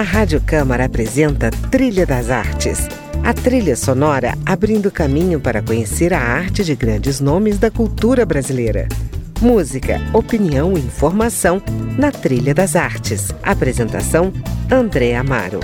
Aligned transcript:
A 0.00 0.02
Rádio 0.02 0.40
Câmara 0.40 0.86
apresenta 0.86 1.50
Trilha 1.70 2.06
das 2.06 2.30
Artes. 2.30 2.88
A 3.22 3.34
trilha 3.34 3.76
sonora 3.76 4.32
abrindo 4.46 4.90
caminho 4.90 5.38
para 5.38 5.60
conhecer 5.60 6.14
a 6.14 6.18
arte 6.18 6.64
de 6.64 6.74
grandes 6.74 7.20
nomes 7.20 7.58
da 7.58 7.70
cultura 7.70 8.24
brasileira. 8.24 8.88
Música, 9.42 10.00
opinião 10.14 10.72
e 10.72 10.80
informação 10.80 11.60
na 11.98 12.10
Trilha 12.10 12.54
das 12.54 12.76
Artes. 12.76 13.28
Apresentação: 13.42 14.32
André 14.72 15.14
Amaro. 15.14 15.60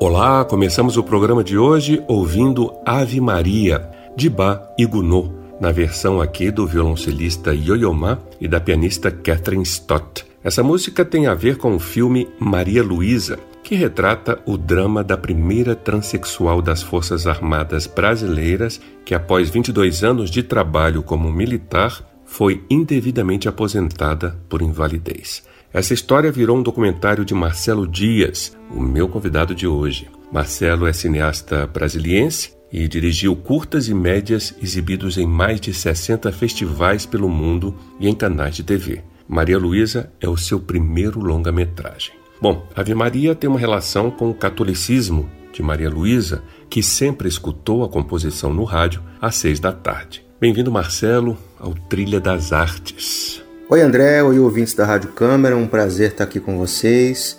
Olá, 0.00 0.46
começamos 0.46 0.96
o 0.96 1.04
programa 1.04 1.44
de 1.44 1.58
hoje 1.58 2.02
ouvindo 2.08 2.72
Ave 2.86 3.20
Maria, 3.20 3.86
de 4.16 4.30
Bach 4.30 4.62
e 4.78 4.86
Gounod, 4.86 5.30
na 5.60 5.72
versão 5.72 6.20
aqui 6.20 6.50
do 6.50 6.66
violoncelista 6.66 7.54
Yo-Yo 7.54 7.92
Ma 7.92 8.18
e 8.40 8.46
da 8.46 8.60
pianista 8.60 9.10
Catherine 9.10 9.62
Stott. 9.62 10.24
Essa 10.42 10.62
música 10.62 11.04
tem 11.04 11.26
a 11.26 11.34
ver 11.34 11.56
com 11.56 11.74
o 11.74 11.80
filme 11.80 12.28
Maria 12.38 12.82
Luísa, 12.82 13.38
que 13.62 13.74
retrata 13.74 14.40
o 14.46 14.56
drama 14.56 15.04
da 15.04 15.16
primeira 15.16 15.74
transexual 15.74 16.62
das 16.62 16.82
Forças 16.82 17.26
Armadas 17.26 17.86
brasileiras 17.86 18.80
que, 19.04 19.14
após 19.14 19.50
22 19.50 20.04
anos 20.04 20.30
de 20.30 20.42
trabalho 20.42 21.02
como 21.02 21.30
militar, 21.30 22.02
foi 22.24 22.64
indevidamente 22.70 23.48
aposentada 23.48 24.38
por 24.48 24.62
invalidez. 24.62 25.42
Essa 25.72 25.92
história 25.92 26.32
virou 26.32 26.56
um 26.56 26.62
documentário 26.62 27.24
de 27.24 27.34
Marcelo 27.34 27.86
Dias, 27.86 28.56
o 28.70 28.80
meu 28.80 29.08
convidado 29.08 29.54
de 29.54 29.66
hoje. 29.66 30.08
Marcelo 30.32 30.86
é 30.86 30.92
cineasta 30.92 31.66
brasiliense 31.66 32.57
e 32.72 32.86
dirigiu 32.86 33.34
curtas 33.34 33.88
e 33.88 33.94
médias 33.94 34.54
exibidos 34.62 35.16
em 35.16 35.26
mais 35.26 35.60
de 35.60 35.72
60 35.72 36.30
festivais 36.32 37.06
pelo 37.06 37.28
mundo 37.28 37.74
e 37.98 38.08
em 38.08 38.14
canais 38.14 38.56
de 38.56 38.62
TV. 38.62 39.02
Maria 39.26 39.58
Luísa 39.58 40.10
é 40.20 40.28
o 40.28 40.36
seu 40.36 40.58
primeiro 40.60 41.20
longa-metragem. 41.20 42.14
Bom, 42.40 42.66
Ave 42.74 42.94
Maria 42.94 43.34
tem 43.34 43.48
uma 43.48 43.58
relação 43.58 44.10
com 44.10 44.30
o 44.30 44.34
catolicismo 44.34 45.28
de 45.52 45.62
Maria 45.62 45.90
Luísa, 45.90 46.42
que 46.70 46.82
sempre 46.82 47.28
escutou 47.28 47.84
a 47.84 47.88
composição 47.88 48.52
no 48.52 48.64
rádio 48.64 49.02
às 49.20 49.34
seis 49.36 49.58
da 49.58 49.72
tarde. 49.72 50.24
Bem-vindo, 50.40 50.70
Marcelo, 50.70 51.36
ao 51.58 51.74
Trilha 51.74 52.20
das 52.20 52.52
Artes. 52.52 53.42
Oi 53.68 53.82
André, 53.82 54.22
oi 54.22 54.38
ouvintes 54.38 54.72
da 54.72 54.86
Rádio 54.86 55.10
Câmara, 55.10 55.56
um 55.56 55.66
prazer 55.66 56.12
estar 56.12 56.24
aqui 56.24 56.38
com 56.38 56.56
vocês. 56.56 57.38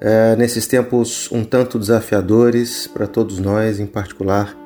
É, 0.00 0.36
nesses 0.36 0.66
tempos 0.66 1.28
um 1.32 1.42
tanto 1.42 1.78
desafiadores 1.78 2.86
para 2.86 3.06
todos 3.06 3.38
nós, 3.38 3.80
em 3.80 3.86
particular 3.86 4.63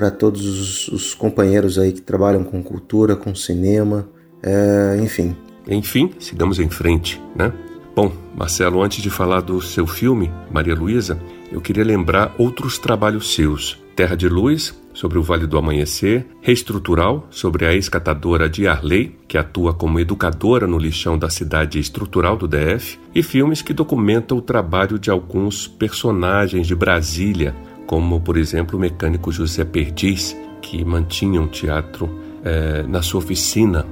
para 0.00 0.10
todos 0.10 0.46
os, 0.46 0.88
os, 0.88 1.14
companheiros 1.14 1.78
aí 1.78 1.92
que 1.92 2.00
trabalham 2.00 2.42
com 2.42 2.62
cultura, 2.62 3.14
com 3.14 3.34
cinema, 3.34 4.08
é, 4.42 4.98
enfim. 5.02 5.36
Enfim, 5.68 6.10
sigamos 6.18 6.58
em 6.58 6.70
frente, 6.70 7.20
né? 7.36 7.52
Bom, 7.94 8.10
Marcelo, 8.34 8.82
antes 8.82 9.02
de 9.02 9.10
falar 9.10 9.42
do 9.42 9.60
seu 9.60 9.86
filme, 9.86 10.32
Maria 10.50 10.74
Luísa, 10.74 11.20
eu 11.52 11.60
queria 11.60 11.84
lembrar 11.84 12.34
outros 12.38 12.78
trabalhos 12.78 13.34
seus. 13.34 13.78
Terra 13.94 14.16
de 14.16 14.26
Luz, 14.26 14.74
sobre 14.94 15.18
o 15.18 15.22
Vale 15.22 15.46
do 15.46 15.58
Amanhecer, 15.58 16.26
Reestrutural, 16.40 17.26
sobre 17.28 17.66
a 17.66 17.74
ex-catadora 17.74 18.48
de 18.48 18.66
Arley, 18.66 19.14
que 19.28 19.36
atua 19.36 19.74
como 19.74 20.00
educadora 20.00 20.66
no 20.66 20.78
lixão 20.78 21.18
da 21.18 21.28
cidade 21.28 21.78
estrutural 21.78 22.38
do 22.38 22.48
DF, 22.48 22.98
e 23.14 23.22
filmes 23.22 23.60
que 23.60 23.74
documentam 23.74 24.38
o 24.38 24.42
trabalho 24.42 24.98
de 24.98 25.10
alguns 25.10 25.68
personagens 25.68 26.66
de 26.66 26.74
Brasília, 26.74 27.54
como, 27.90 28.20
por 28.20 28.36
exemplo, 28.36 28.78
o 28.78 28.80
mecânico 28.80 29.32
José 29.32 29.64
Perdiz, 29.64 30.36
que 30.62 30.84
mantinha 30.84 31.40
um 31.40 31.48
teatro 31.48 32.08
é, 32.44 32.84
na 32.84 33.02
sua 33.02 33.18
oficina, 33.18 33.84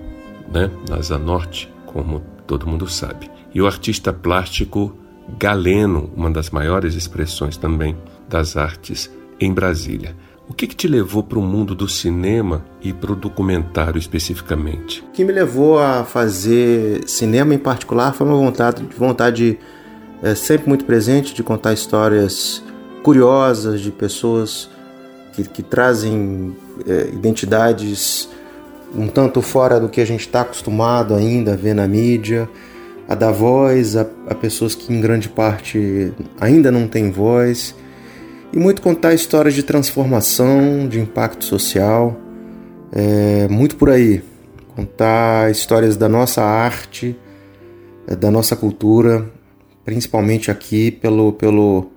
né, 0.55 0.71
na 0.89 0.99
Asa 0.99 1.19
Norte, 1.19 1.69
como 1.85 2.23
todo 2.47 2.65
mundo 2.65 2.87
sabe. 2.87 3.29
E 3.53 3.61
o 3.61 3.67
artista 3.67 4.13
plástico 4.13 4.97
Galeno, 5.37 6.13
uma 6.15 6.31
das 6.31 6.49
maiores 6.51 6.95
expressões 6.95 7.57
também 7.57 7.97
das 8.29 8.57
artes 8.57 9.11
em 9.41 9.53
Brasília. 9.53 10.15
O 10.49 10.55
que, 10.55 10.69
que 10.69 10.77
te 10.77 10.87
levou 10.87 11.25
para 11.25 11.41
o 11.41 11.43
mundo 11.43 11.75
do 11.75 11.89
cinema 11.89 12.65
e 12.81 12.93
para 12.93 13.11
o 13.11 13.17
documentário 13.17 13.99
especificamente? 13.99 15.03
O 15.09 15.11
que 15.11 15.25
me 15.25 15.33
levou 15.33 15.77
a 15.77 16.05
fazer 16.05 17.03
cinema 17.09 17.53
em 17.53 17.59
particular 17.59 18.15
foi 18.15 18.29
uma 18.29 18.37
vontade, 18.37 18.81
vontade 18.97 19.59
é, 20.23 20.37
sempre 20.37 20.69
muito 20.69 20.85
presente 20.85 21.35
de 21.35 21.43
contar 21.43 21.73
histórias 21.73 22.63
curiosas 23.09 23.81
de 23.81 23.91
pessoas 23.91 24.69
que, 25.33 25.43
que 25.43 25.63
trazem 25.63 26.55
é, 26.87 27.09
identidades 27.11 28.29
um 28.95 29.09
tanto 29.09 29.41
fora 29.41 29.81
do 29.81 29.89
que 29.89 30.03
a 30.03 30.05
gente 30.05 30.21
está 30.21 30.43
acostumado 30.43 31.15
ainda 31.15 31.55
a 31.55 31.57
ver 31.57 31.73
na 31.73 31.89
mídia, 31.89 32.47
a 33.09 33.15
dar 33.15 33.33
voz 33.33 33.97
a, 33.97 34.07
a 34.29 34.35
pessoas 34.35 34.75
que 34.75 34.93
em 34.93 35.01
grande 35.01 35.27
parte 35.27 36.13
ainda 36.39 36.71
não 36.71 36.87
têm 36.87 37.11
voz. 37.11 37.75
E 38.53 38.59
muito 38.59 38.83
contar 38.83 39.15
histórias 39.15 39.55
de 39.55 39.63
transformação, 39.63 40.87
de 40.87 41.01
impacto 41.01 41.47
social, 41.47 42.15
é, 42.93 43.49
muito 43.49 43.77
por 43.77 43.89
aí. 43.89 44.23
Contar 44.77 45.51
histórias 45.51 45.97
da 45.97 46.11
nossa 46.11 46.43
arte, 46.43 47.17
é, 48.07 48.15
da 48.15 48.31
nossa 48.31 48.55
cultura, 48.55 49.31
principalmente 49.83 50.51
aqui 50.51 50.91
pelo, 50.91 51.33
pelo, 51.33 51.91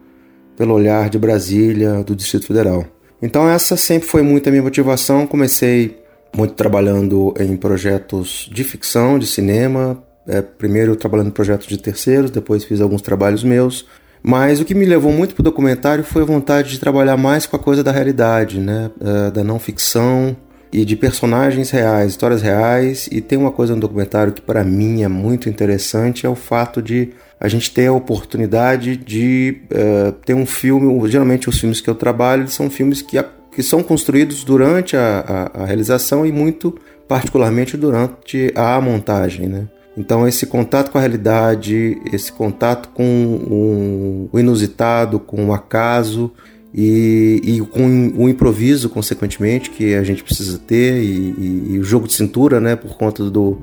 pelo 0.61 0.75
olhar 0.75 1.09
de 1.09 1.17
Brasília, 1.17 2.03
do 2.03 2.16
Distrito 2.16 2.45
Federal. 2.45 2.85
Então 3.19 3.49
essa 3.49 3.75
sempre 3.75 4.07
foi 4.07 4.22
muito 4.22 4.47
a 4.47 4.51
minha 4.51 4.61
motivação. 4.61 5.25
Comecei 5.25 5.97
muito 6.38 6.53
trabalhando 6.53 7.33
em 7.39 7.57
projetos 7.57 8.47
de 8.53 8.63
ficção, 8.63 9.17
de 9.17 9.25
cinema, 9.25 10.03
é, 10.27 10.39
primeiro 10.39 10.95
trabalhando 10.95 11.29
em 11.29 11.31
projetos 11.31 11.66
de 11.66 11.79
terceiros, 11.79 12.29
depois 12.29 12.63
fiz 12.63 12.79
alguns 12.79 13.01
trabalhos 13.01 13.44
meus, 13.44 13.88
mas 14.22 14.59
o 14.59 14.66
que 14.66 14.75
me 14.75 14.85
levou 14.85 15.11
muito 15.11 15.33
para 15.33 15.41
o 15.41 15.44
documentário 15.44 16.03
foi 16.03 16.22
a 16.22 16.25
vontade 16.25 16.69
de 16.69 16.79
trabalhar 16.79 17.17
mais 17.17 17.47
com 17.47 17.55
a 17.55 17.59
coisa 17.59 17.83
da 17.83 17.91
realidade, 17.91 18.59
né? 18.59 18.91
Uh, 19.01 19.31
da 19.31 19.43
não 19.43 19.57
ficção 19.57 20.38
e 20.72 20.85
de 20.85 20.95
personagens 20.95 21.72
reais, 21.72 22.11
histórias 22.11 22.43
reais. 22.43 23.09
E 23.11 23.19
tem 23.19 23.35
uma 23.35 23.51
coisa 23.51 23.73
no 23.73 23.81
documentário 23.81 24.31
que 24.31 24.41
para 24.41 24.63
mim 24.63 25.01
é 25.01 25.07
muito 25.07 25.49
interessante, 25.49 26.23
é 26.23 26.29
o 26.29 26.35
fato 26.35 26.83
de 26.83 27.09
a 27.41 27.47
gente 27.47 27.72
ter 27.72 27.88
a 27.88 27.91
oportunidade 27.91 28.96
de 28.96 29.63
uh, 29.72 30.12
ter 30.12 30.35
um 30.35 30.46
filme. 30.46 31.09
Geralmente 31.09 31.50
os 31.50 31.59
filmes 31.59 31.81
que 31.81 31.90
eu 31.90 31.96
trabalho 31.96 32.47
são 32.47 32.69
filmes 32.69 33.02
que, 33.02 33.18
que 33.52 33.63
são 33.63 33.81
construídos 33.81 34.44
durante 34.44 34.96
a, 34.96 35.50
a, 35.56 35.63
a 35.63 35.66
realização 35.66 36.24
e 36.24 36.31
muito 36.31 36.78
particularmente 37.07 37.75
durante 37.75 38.53
a 38.56 38.79
montagem, 38.79 39.47
né? 39.47 39.68
Então, 39.97 40.25
esse 40.25 40.46
contato 40.46 40.91
com 40.91 41.00
a 41.00 41.02
realidade, 41.02 42.00
esse 42.13 42.31
contato 42.31 42.90
com 42.94 44.29
o 44.31 44.40
inusitado, 44.40 45.19
com 45.19 45.47
o 45.47 45.53
acaso 45.53 46.31
e, 46.73 47.41
e 47.44 47.59
com 47.59 48.13
o 48.16 48.29
improviso, 48.29 48.88
consequentemente, 48.88 49.69
que 49.69 49.96
a 49.96 50.03
gente 50.03 50.23
precisa 50.23 50.58
ter, 50.59 51.03
e, 51.03 51.35
e, 51.38 51.68
e 51.72 51.79
o 51.79 51.84
jogo 51.84 52.08
de 52.08 52.13
cintura, 52.13 52.62
né, 52.62 52.78
por 52.78 52.96
conta 52.96 53.29
do, 53.29 53.62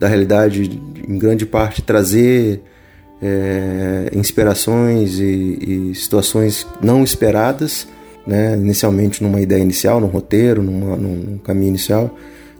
da 0.00 0.08
realidade, 0.08 0.82
em 1.06 1.16
grande 1.16 1.46
parte, 1.46 1.80
trazer 1.80 2.60
é, 3.22 4.10
inspirações 4.14 5.18
e, 5.18 5.92
situações 5.94 6.66
não 6.82 7.04
esperadas, 7.04 7.86
né, 8.26 8.54
inicialmente 8.56 9.22
numa 9.22 9.40
ideia 9.40 9.62
inicial, 9.62 10.00
num 10.00 10.08
roteiro, 10.08 10.62
numa, 10.62 10.96
num 10.96 11.38
caminho 11.38 11.68
inicial 11.68 12.14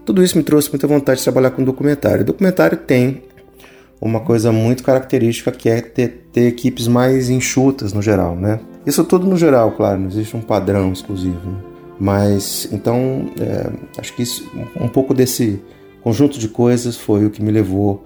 tudo 0.05 0.23
isso 0.23 0.37
me 0.37 0.43
trouxe 0.43 0.69
muita 0.69 0.87
vontade 0.87 1.19
de 1.19 1.23
trabalhar 1.23 1.51
com 1.51 1.63
documentário. 1.63 2.21
O 2.21 2.25
documentário 2.25 2.77
tem 2.77 3.23
uma 4.01 4.19
coisa 4.19 4.51
muito 4.51 4.83
característica 4.83 5.51
que 5.51 5.69
é 5.69 5.81
ter, 5.81 6.27
ter, 6.31 6.47
equipes 6.47 6.87
mais 6.87 7.29
enxutas 7.29 7.93
no 7.93 8.01
geral, 8.01 8.35
né? 8.35 8.59
Isso 8.85 9.03
tudo 9.05 9.25
no 9.25 9.37
geral, 9.37 9.71
claro, 9.71 9.99
não 9.99 10.07
existe 10.07 10.35
um 10.35 10.41
padrão 10.41 10.91
exclusivo. 10.91 11.49
Né? 11.49 11.57
Mas 11.99 12.67
então 12.71 13.29
é, 13.39 13.71
acho 13.97 14.13
que 14.13 14.23
isso, 14.23 14.45
um 14.79 14.89
pouco 14.89 15.13
desse 15.13 15.61
conjunto 16.01 16.37
de 16.37 16.49
coisas 16.49 16.97
foi 16.97 17.25
o 17.25 17.29
que 17.29 17.41
me 17.41 17.51
levou 17.51 18.03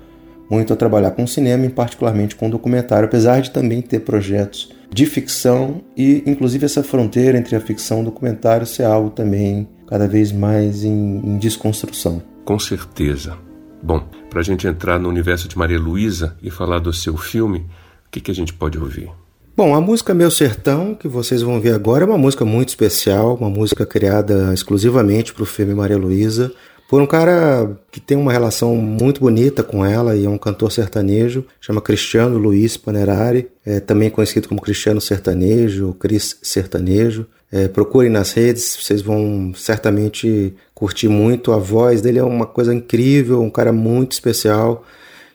muito 0.50 0.74
a 0.74 0.76
trabalhar 0.76 1.12
com 1.12 1.28
cinema, 1.28 1.66
e 1.66 1.70
particularmente 1.70 2.36
com 2.36 2.50
documentário, 2.50 3.08
apesar 3.08 3.42
de 3.42 3.52
também 3.52 3.82
ter 3.82 4.00
projetos 4.00 4.72
de 4.92 5.06
ficção 5.06 5.82
e 5.96 6.24
inclusive 6.26 6.66
essa 6.66 6.84
fronteira 6.84 7.38
entre 7.38 7.56
a 7.56 7.60
ficção 7.60 8.00
e 8.00 8.02
o 8.02 8.06
documentário 8.06 8.66
ser 8.66 8.84
algo 8.84 9.10
também 9.10 9.68
cada 9.88 10.08
vez 10.08 10.32
mais 10.32 10.84
em, 10.84 11.18
em 11.24 11.38
desconstrução. 11.38 12.22
Com 12.46 12.58
certeza. 12.58 13.38
Bom, 13.82 14.08
para 14.30 14.40
a 14.40 14.44
gente 14.44 14.68
entrar 14.68 15.00
no 15.00 15.10
universo 15.10 15.48
de 15.48 15.58
Maria 15.58 15.80
Luísa 15.80 16.36
e 16.42 16.50
falar 16.50 16.80
do 16.80 16.94
seu 16.94 17.16
filme, 17.18 17.60
o 17.60 18.12
que, 18.12 18.22
que 18.22 18.32
a 18.32 18.36
gente 18.36 18.54
pode 18.54 18.78
ouvir? 18.78 19.10
Bom, 19.56 19.74
a 19.74 19.82
música 19.82 20.14
Meu 20.14 20.30
Sertão, 20.30 20.94
que 20.94 21.08
vocês 21.08 21.42
vão 21.42 21.60
ver 21.60 21.74
agora, 21.74 22.04
é 22.04 22.08
uma 22.08 22.18
música 22.18 22.46
muito 22.46 22.70
especial, 22.70 23.36
uma 23.36 23.50
música 23.50 23.86
criada 23.86 24.54
exclusivamente 24.54 25.34
para 25.34 25.44
o 25.44 25.48
filme 25.48 25.74
Maria 25.74 25.98
Luísa, 25.98 26.52
por 26.88 27.02
um 27.02 27.06
cara 27.06 27.78
que 27.92 28.00
tem 28.00 28.18
uma 28.18 28.32
relação 28.32 28.76
muito 28.78 29.20
bonita 29.20 29.62
com 29.62 29.86
ela 29.86 30.16
e 30.16 30.26
é 30.26 30.30
um 30.30 30.38
cantor 30.38 30.72
sertanejo, 30.72 31.46
chama 31.60 31.82
Cristiano 31.82 32.38
Luiz 32.38 32.78
Panerari, 32.78 33.50
é 33.66 33.82
também 33.82 34.10
conhecido 34.10 34.48
como 34.48 34.62
Cristiano 34.62 35.02
Sertanejo, 35.02 35.94
Cris 36.00 36.38
Sertanejo. 36.42 37.26
É, 37.52 37.68
procurem 37.68 38.10
nas 38.10 38.32
redes, 38.34 38.78
vocês 38.82 39.02
vão 39.02 39.54
certamente 39.56 40.54
curtir 40.74 41.08
muito. 41.08 41.52
A 41.52 41.58
voz 41.58 42.02
dele 42.02 42.20
é 42.20 42.24
uma 42.24 42.46
coisa 42.46 42.74
incrível, 42.74 43.42
um 43.42 43.50
cara 43.50 43.74
muito 43.74 44.14
especial. 44.14 44.86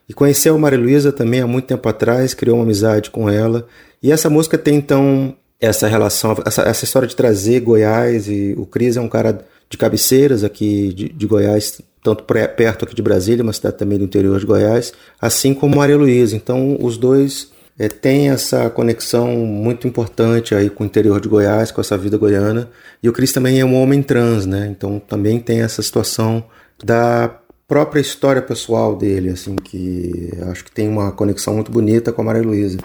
E 0.08 0.14
conheceu 0.14 0.54
a 0.54 0.58
Maria 0.58 0.78
Luísa 0.78 1.12
também 1.12 1.40
há 1.40 1.46
muito 1.46 1.66
tempo 1.66 1.86
atrás, 1.88 2.34
criou 2.34 2.56
uma 2.56 2.64
amizade 2.64 3.10
com 3.10 3.28
ela. 3.28 3.66
E 4.02 4.10
essa 4.10 4.28
música 4.28 4.58
tem 4.58 4.76
então 4.76 5.34
essa 5.60 5.86
relação, 5.86 6.36
essa, 6.44 6.62
essa 6.62 6.84
história 6.84 7.08
de 7.08 7.16
trazer 7.16 7.60
Goiás. 7.60 8.28
E 8.28 8.54
o 8.58 8.66
Cris 8.66 8.96
é 8.96 9.00
um 9.00 9.08
cara 9.08 9.44
de 9.72 9.78
cabeceiras 9.78 10.44
aqui 10.44 10.92
de, 10.92 11.08
de 11.08 11.26
Goiás, 11.26 11.80
tanto 12.02 12.24
perto 12.24 12.84
aqui 12.84 12.94
de 12.94 13.00
Brasília, 13.00 13.42
uma 13.42 13.54
cidade 13.54 13.78
também 13.78 13.98
do 13.98 14.04
interior 14.04 14.38
de 14.38 14.44
Goiás, 14.44 14.92
assim 15.18 15.54
como 15.54 15.76
Maria 15.76 15.96
Luísa. 15.96 16.36
Então 16.36 16.76
os 16.78 16.98
dois 16.98 17.50
é, 17.78 17.88
têm 17.88 18.28
essa 18.28 18.68
conexão 18.68 19.28
muito 19.34 19.88
importante 19.88 20.54
aí 20.54 20.68
com 20.68 20.84
o 20.84 20.86
interior 20.86 21.18
de 21.22 21.28
Goiás, 21.28 21.70
com 21.70 21.80
essa 21.80 21.96
vida 21.96 22.18
goiana. 22.18 22.68
E 23.02 23.08
o 23.08 23.14
Cris 23.14 23.32
também 23.32 23.60
é 23.60 23.64
um 23.64 23.74
homem 23.74 24.02
trans, 24.02 24.44
né? 24.44 24.68
Então 24.70 25.00
também 25.00 25.40
tem 25.40 25.62
essa 25.62 25.80
situação 25.80 26.44
da 26.84 27.34
própria 27.66 28.00
história 28.00 28.42
pessoal 28.42 28.94
dele, 28.94 29.30
assim, 29.30 29.56
que 29.56 30.30
acho 30.50 30.66
que 30.66 30.70
tem 30.70 30.86
uma 30.86 31.12
conexão 31.12 31.54
muito 31.54 31.72
bonita 31.72 32.12
com 32.12 32.20
a 32.20 32.24
Maria 32.26 32.42
Luísa. 32.42 32.78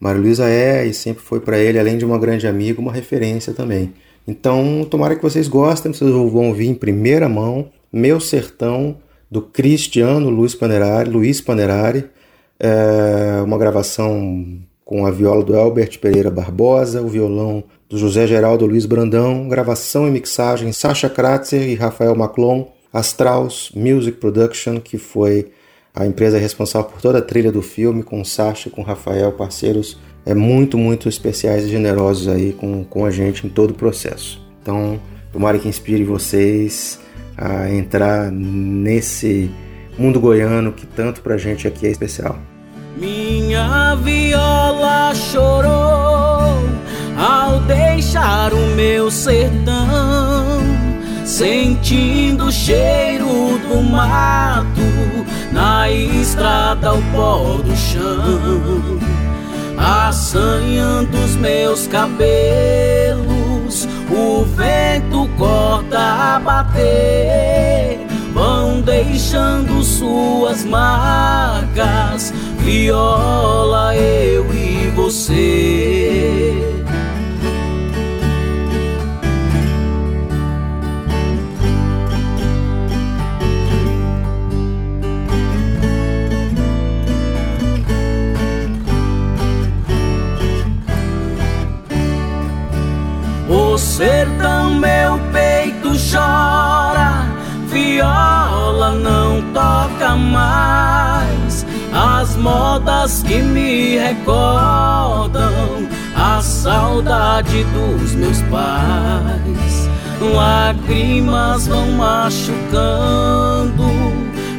Maria 0.00 0.22
Luísa 0.22 0.48
é 0.48 0.86
e 0.86 0.94
sempre 0.94 1.22
foi 1.22 1.40
para 1.40 1.58
ele, 1.58 1.78
além 1.78 1.98
de 1.98 2.04
uma 2.06 2.18
grande 2.18 2.46
amiga, 2.46 2.80
uma 2.80 2.92
referência 2.92 3.52
também. 3.52 3.92
Então, 4.26 4.86
tomara 4.90 5.16
que 5.16 5.22
vocês 5.22 5.48
gostem, 5.48 5.92
vocês 5.92 6.10
vão 6.10 6.48
ouvir 6.48 6.68
em 6.68 6.74
primeira 6.74 7.28
mão 7.28 7.70
Meu 7.92 8.18
Sertão, 8.20 8.96
do 9.30 9.42
Cristiano 9.42 10.30
Luiz 10.30 10.54
Panerari, 10.54 11.10
Luiz 11.10 11.40
Panerari, 11.40 12.04
é 12.58 13.42
uma 13.42 13.58
gravação 13.58 14.60
com 14.84 15.06
a 15.06 15.10
viola 15.10 15.42
do 15.42 15.58
Albert 15.58 15.98
Pereira 15.98 16.30
Barbosa, 16.30 17.02
o 17.02 17.08
violão 17.08 17.64
do 17.88 17.98
José 17.98 18.26
Geraldo 18.26 18.66
Luiz 18.66 18.86
Brandão, 18.86 19.48
gravação 19.48 20.06
e 20.06 20.10
mixagem 20.10 20.72
Sasha 20.72 21.08
Kratzer 21.08 21.68
e 21.68 21.74
Rafael 21.74 22.14
Maclon, 22.14 22.66
Astrals 22.92 23.72
Music 23.74 24.18
Production, 24.18 24.78
que 24.78 24.98
foi 24.98 25.50
a 25.94 26.06
empresa 26.06 26.38
responsável 26.38 26.90
por 26.90 27.00
toda 27.00 27.18
a 27.18 27.22
trilha 27.22 27.50
do 27.50 27.62
filme, 27.62 28.02
com 28.02 28.24
Sasha, 28.24 28.70
com 28.70 28.82
o 28.82 28.84
Rafael, 28.84 29.32
parceiros 29.32 29.98
é 30.26 30.34
muito, 30.34 30.78
muito 30.78 31.08
especiais 31.08 31.64
e 31.64 31.68
generosos 31.68 32.28
aí 32.28 32.52
com, 32.52 32.84
com 32.84 33.04
a 33.04 33.10
gente 33.10 33.46
em 33.46 33.50
todo 33.50 33.70
o 33.70 33.74
processo. 33.74 34.40
Então, 34.62 35.00
tomara 35.32 35.58
que 35.58 35.68
inspire 35.68 36.04
vocês 36.04 36.98
a 37.36 37.70
entrar 37.70 38.30
nesse 38.30 39.50
mundo 39.98 40.20
goiano 40.20 40.72
que 40.72 40.86
tanto 40.86 41.20
pra 41.20 41.36
gente 41.36 41.66
aqui 41.66 41.86
é 41.86 41.90
especial. 41.90 42.38
Minha 42.96 43.96
viola 43.96 45.12
chorou 45.14 46.64
ao 47.16 47.60
deixar 47.66 48.52
o 48.52 48.74
meu 48.76 49.10
sertão 49.10 50.74
sentindo 51.24 52.46
o 52.46 52.52
cheiro 52.52 53.58
do 53.58 53.82
mato 53.82 54.80
na 55.52 55.90
estrada 55.90 56.88
ao 56.90 56.98
pó 57.12 57.58
do 57.62 57.74
chão, 57.76 58.98
assanhando 59.76 61.16
os 61.18 61.36
meus 61.36 61.86
cabelos, 61.86 62.24
o 64.10 64.44
vento 64.44 65.28
corta 65.36 65.98
a 65.98 66.40
bater, 66.40 67.98
vão 68.32 68.80
deixando 68.80 69.82
suas 69.82 70.64
marcas, 70.64 72.32
viola 72.58 73.96
eu 73.96 74.46
e 74.52 74.90
você. 74.94 76.73
Sertão 93.78 94.74
meu 94.74 95.18
peito 95.32 95.90
chora, 96.10 97.26
viola 97.66 98.92
não 98.92 99.42
toca 99.52 100.16
mais. 100.16 101.66
As 101.92 102.36
modas 102.36 103.22
que 103.22 103.40
me 103.40 103.96
recordam 103.98 105.88
a 106.16 106.40
saudade 106.40 107.64
dos 107.64 108.12
meus 108.14 108.42
pais. 108.42 109.88
Lágrimas 110.20 111.66
vão 111.66 111.90
machucando 111.92 113.84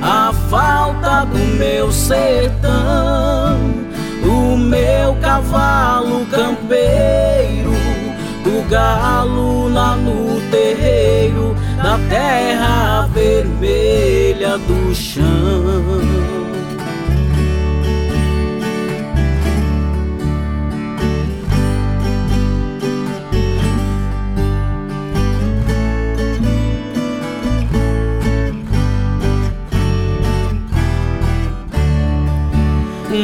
a 0.02 0.32
falta 0.50 1.26
do 1.26 1.40
meu 1.58 1.92
sertão, 1.92 3.58
do 4.22 4.58
meu 4.58 5.16
cavalo 5.16 6.26
campeiro 6.28 7.66
do 7.66 7.75
galo 8.70 9.70
lá 9.70 9.96
no 9.96 10.40
terreiro 10.50 11.56
da 11.78 11.98
terra 12.10 13.08
vermelha 13.14 14.58
do 14.58 14.94
chão. 14.96 15.24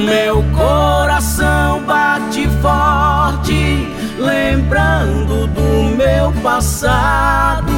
Meu 0.05 0.43
coração 0.55 1.83
bate 1.83 2.47
forte 2.61 3.20
lembrando 4.21 5.47
do 5.47 5.95
meu 5.95 6.31
passado, 6.43 7.73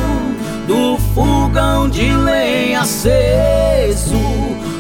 do 0.68 0.98
fogão 1.14 1.90
de 1.90 2.12
lenha 2.12 2.82
aceso, 2.82 4.18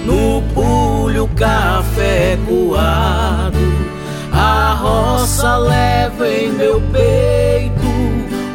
no 0.06 0.42
pulho 0.54 1.30
café 1.36 2.38
coado. 2.48 3.58
A 4.32 4.74
roça 4.74 5.58
leva 5.58 6.28
em 6.28 6.52
meu 6.52 6.82
peito, 6.92 7.88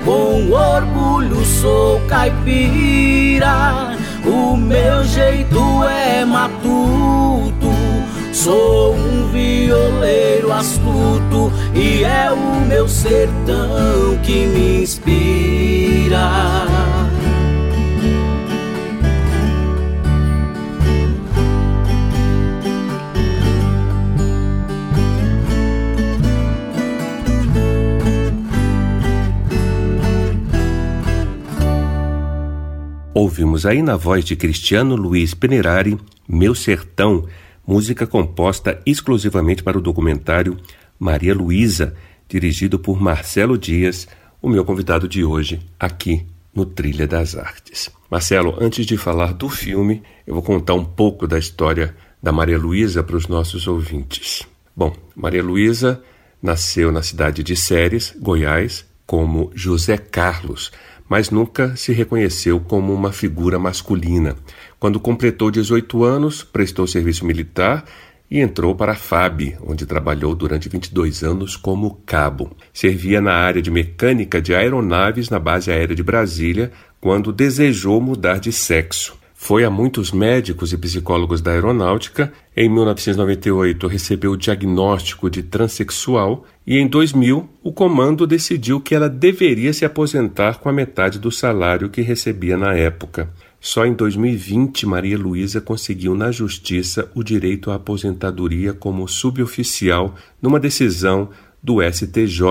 com 0.04 0.50
orgulho 0.50 1.44
sou 1.44 2.00
caipira. 2.08 3.96
O 4.26 4.56
meu 4.56 5.04
jeito 5.04 5.58
é 5.84 6.24
matuto, 6.24 7.72
sou 8.32 8.94
um 8.94 9.17
violeiro 9.32 10.52
astuto 10.52 11.52
e 11.74 12.04
é 12.04 12.30
o 12.30 12.66
meu 12.66 12.88
sertão 12.88 14.18
que 14.24 14.46
me 14.46 14.82
inspira. 14.82 16.68
Ouvimos 33.14 33.66
aí 33.66 33.82
na 33.82 33.96
voz 33.96 34.24
de 34.24 34.36
Cristiano 34.36 34.94
Luiz 34.94 35.34
Penerari, 35.34 35.98
Meu 36.28 36.54
Sertão, 36.54 37.26
música 37.68 38.06
composta 38.06 38.80
exclusivamente 38.86 39.62
para 39.62 39.76
o 39.76 39.82
documentário 39.82 40.56
Maria 40.98 41.34
Luísa, 41.34 41.94
dirigido 42.26 42.78
por 42.78 42.98
Marcelo 42.98 43.58
Dias, 43.58 44.08
o 44.40 44.48
meu 44.48 44.64
convidado 44.64 45.06
de 45.06 45.22
hoje 45.22 45.60
aqui 45.78 46.24
no 46.54 46.64
Trilha 46.64 47.06
das 47.06 47.36
Artes. 47.36 47.90
Marcelo, 48.10 48.56
antes 48.58 48.86
de 48.86 48.96
falar 48.96 49.34
do 49.34 49.50
filme, 49.50 50.02
eu 50.26 50.32
vou 50.32 50.42
contar 50.42 50.72
um 50.72 50.84
pouco 50.84 51.26
da 51.26 51.38
história 51.38 51.94
da 52.22 52.32
Maria 52.32 52.56
Luísa 52.56 53.02
para 53.02 53.16
os 53.16 53.28
nossos 53.28 53.68
ouvintes. 53.68 54.46
Bom, 54.74 54.96
Maria 55.14 55.42
Luísa 55.42 56.02
nasceu 56.42 56.90
na 56.90 57.02
cidade 57.02 57.42
de 57.42 57.54
Séries, 57.54 58.14
Goiás, 58.18 58.86
como 59.04 59.52
José 59.54 59.98
Carlos, 59.98 60.72
mas 61.08 61.30
nunca 61.30 61.74
se 61.76 61.92
reconheceu 61.92 62.60
como 62.60 62.92
uma 62.92 63.12
figura 63.12 63.58
masculina. 63.58 64.36
Quando 64.78 65.00
completou 65.00 65.50
18 65.50 66.04
anos, 66.04 66.42
prestou 66.42 66.86
serviço 66.86 67.24
militar 67.24 67.84
e 68.30 68.40
entrou 68.40 68.74
para 68.74 68.92
a 68.92 68.96
FAB, 68.96 69.56
onde 69.66 69.86
trabalhou 69.86 70.34
durante 70.34 70.68
22 70.68 71.22
anos 71.22 71.56
como 71.56 72.00
cabo. 72.04 72.50
Servia 72.72 73.20
na 73.20 73.32
área 73.32 73.62
de 73.62 73.70
mecânica 73.70 74.40
de 74.40 74.54
aeronaves 74.54 75.30
na 75.30 75.38
base 75.38 75.70
aérea 75.70 75.96
de 75.96 76.02
Brasília 76.02 76.70
quando 77.00 77.32
desejou 77.32 78.00
mudar 78.00 78.38
de 78.38 78.52
sexo. 78.52 79.16
Foi 79.40 79.64
a 79.64 79.70
muitos 79.70 80.10
médicos 80.10 80.72
e 80.72 80.76
psicólogos 80.76 81.40
da 81.40 81.52
aeronáutica. 81.52 82.32
Em 82.56 82.68
1998, 82.68 83.86
recebeu 83.86 84.32
o 84.32 84.36
diagnóstico 84.36 85.30
de 85.30 85.44
transexual 85.44 86.44
e 86.66 86.76
em 86.76 86.88
2000, 86.88 87.48
o 87.62 87.72
comando 87.72 88.26
decidiu 88.26 88.80
que 88.80 88.96
ela 88.96 89.08
deveria 89.08 89.72
se 89.72 89.84
aposentar 89.84 90.58
com 90.58 90.68
a 90.68 90.72
metade 90.72 91.20
do 91.20 91.30
salário 91.30 91.88
que 91.88 92.02
recebia 92.02 92.58
na 92.58 92.74
época. 92.74 93.32
Só 93.60 93.86
em 93.86 93.94
2020, 93.94 94.84
Maria 94.86 95.16
Luísa 95.16 95.60
conseguiu 95.60 96.16
na 96.16 96.32
justiça 96.32 97.08
o 97.14 97.22
direito 97.22 97.70
à 97.70 97.76
aposentadoria 97.76 98.72
como 98.72 99.06
suboficial 99.06 100.16
numa 100.42 100.58
decisão 100.58 101.30
do 101.62 101.78
STJ, 101.80 102.42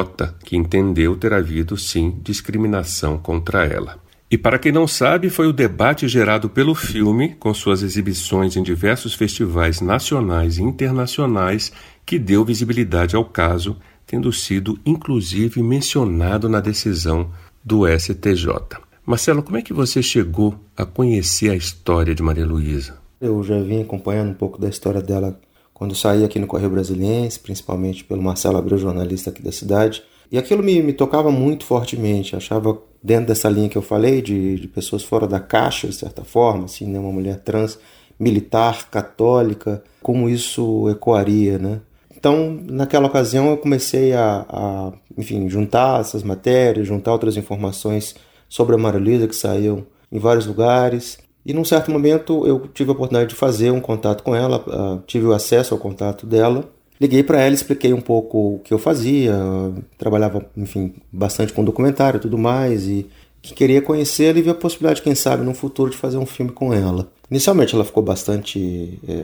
que 0.46 0.56
entendeu 0.56 1.18
ter 1.18 1.34
havido 1.34 1.76
sim 1.76 2.18
discriminação 2.24 3.18
contra 3.18 3.66
ela. 3.66 4.07
E 4.30 4.38
para 4.38 4.60
quem 4.60 4.74
não 4.74 4.86
sabe, 4.86 5.30
foi 5.30 5.48
o 5.48 5.54
debate 5.54 6.06
gerado 6.06 6.50
pelo 6.50 6.76
filme, 6.76 7.36
com 7.40 7.54
suas 7.54 7.82
exibições 7.82 8.58
em 8.58 8.64
diversos 8.64 9.14
festivais 9.14 9.80
nacionais 9.80 10.58
e 10.58 10.64
internacionais, 10.64 11.72
que 12.06 12.20
deu 12.20 12.44
visibilidade 12.44 13.16
ao 13.16 13.24
caso, 13.24 13.78
tendo 14.06 14.32
sido 14.34 14.78
inclusive 14.86 15.64
mencionado 15.64 16.50
na 16.50 16.60
decisão 16.60 17.32
do 17.64 17.88
STJ. 17.88 18.50
Marcelo, 19.06 19.42
como 19.42 19.58
é 19.58 19.62
que 19.62 19.72
você 19.72 20.04
chegou 20.04 20.60
a 20.76 20.86
conhecer 20.86 21.50
a 21.50 21.56
história 21.56 22.14
de 22.14 22.22
Maria 22.22 22.46
Luísa? 22.46 22.98
Eu 23.22 23.42
já 23.44 23.58
vim 23.62 23.82
acompanhando 23.82 24.32
um 24.32 24.34
pouco 24.34 24.60
da 24.60 24.68
história 24.68 25.02
dela 25.02 25.40
quando 25.74 25.96
saí 25.96 26.26
aqui 26.26 26.38
no 26.38 26.48
Correio 26.48 26.72
Brasiliense, 26.72 27.40
principalmente 27.40 28.04
pelo 28.04 28.22
Marcelo 28.22 28.58
Abreu, 28.58 28.78
jornalista 28.78 29.30
aqui 29.30 29.42
da 29.42 29.54
cidade. 29.54 30.04
E 30.32 30.38
aquilo 30.38 30.64
me, 30.64 30.82
me 30.82 30.94
tocava 30.94 31.32
muito 31.32 31.66
fortemente. 31.66 32.36
Achava, 32.36 32.78
dentro 33.02 33.28
dessa 33.28 33.50
linha 33.50 33.70
que 33.70 33.78
eu 33.78 33.82
falei, 33.82 34.22
de, 34.22 34.56
de 34.56 34.68
pessoas 34.68 35.04
fora 35.04 35.28
da 35.28 35.40
caixa, 35.40 35.88
de 35.88 35.96
certa 35.96 36.24
forma, 36.24 36.66
assim, 36.66 36.86
né? 36.86 37.00
uma 37.00 37.12
mulher 37.12 37.40
trans, 37.40 37.80
militar, 38.20 38.90
católica, 38.90 39.84
como 40.02 40.30
isso 40.30 40.90
ecoaria, 40.90 41.58
né? 41.58 41.82
Então, 42.16 42.60
naquela 42.64 43.06
ocasião, 43.06 43.52
eu 43.52 43.58
comecei 43.58 44.12
a, 44.14 44.44
a, 44.50 44.92
enfim, 45.16 45.48
juntar 45.48 46.02
essas 46.02 46.24
matérias, 46.24 46.88
juntar 46.88 47.12
outras 47.12 47.38
informações 47.38 48.16
sobre 48.50 48.74
a 48.74 48.78
Maria 48.78 49.28
que 49.28 49.36
saíam 49.36 49.86
em 50.12 50.18
vários 50.18 50.48
lugares. 50.48 51.20
E 51.46 51.54
num 51.54 51.64
certo 51.64 51.92
momento 51.92 52.46
eu 52.48 52.68
tive 52.74 52.90
a 52.90 52.94
oportunidade 52.94 53.30
de 53.30 53.36
fazer 53.36 53.72
um 53.72 53.80
contato 53.80 54.24
com 54.24 54.36
ela, 54.36 54.58
uh, 54.68 55.04
tive 55.06 55.28
o 55.28 55.34
acesso 55.34 55.74
ao 55.74 55.80
contato 55.80 56.26
dela 56.26 56.68
Liguei 57.00 57.24
para 57.24 57.42
ela, 57.42 57.54
expliquei 57.54 57.94
um 57.94 58.02
pouco 58.02 58.56
o 58.56 58.60
que 58.60 58.74
eu 58.74 58.80
fazia, 58.80 59.36
trabalhava, 59.98 60.46
enfim, 60.56 60.94
bastante 61.12 61.54
com 61.54 61.64
documentário 61.64 62.18
e 62.18 62.22
tudo 62.22 62.38
mais, 62.38 62.88
e 62.88 63.08
que 63.42 63.54
queria 63.54 63.82
conhecê-la 63.82 64.40
e 64.40 64.42
ver 64.42 64.50
a 64.52 64.56
possibilidade, 64.56 65.02
quem 65.02 65.16
sabe, 65.16 65.44
no 65.44 65.54
futuro 65.54 65.90
de 65.90 65.98
fazer 65.98 66.18
um 66.18 66.26
filme 66.26 66.52
com 66.52 66.74
ela. 66.74 67.10
Inicialmente 67.30 67.76
ela 67.76 67.84
ficou 67.84 68.02
bastante 68.02 69.00
é, 69.08 69.24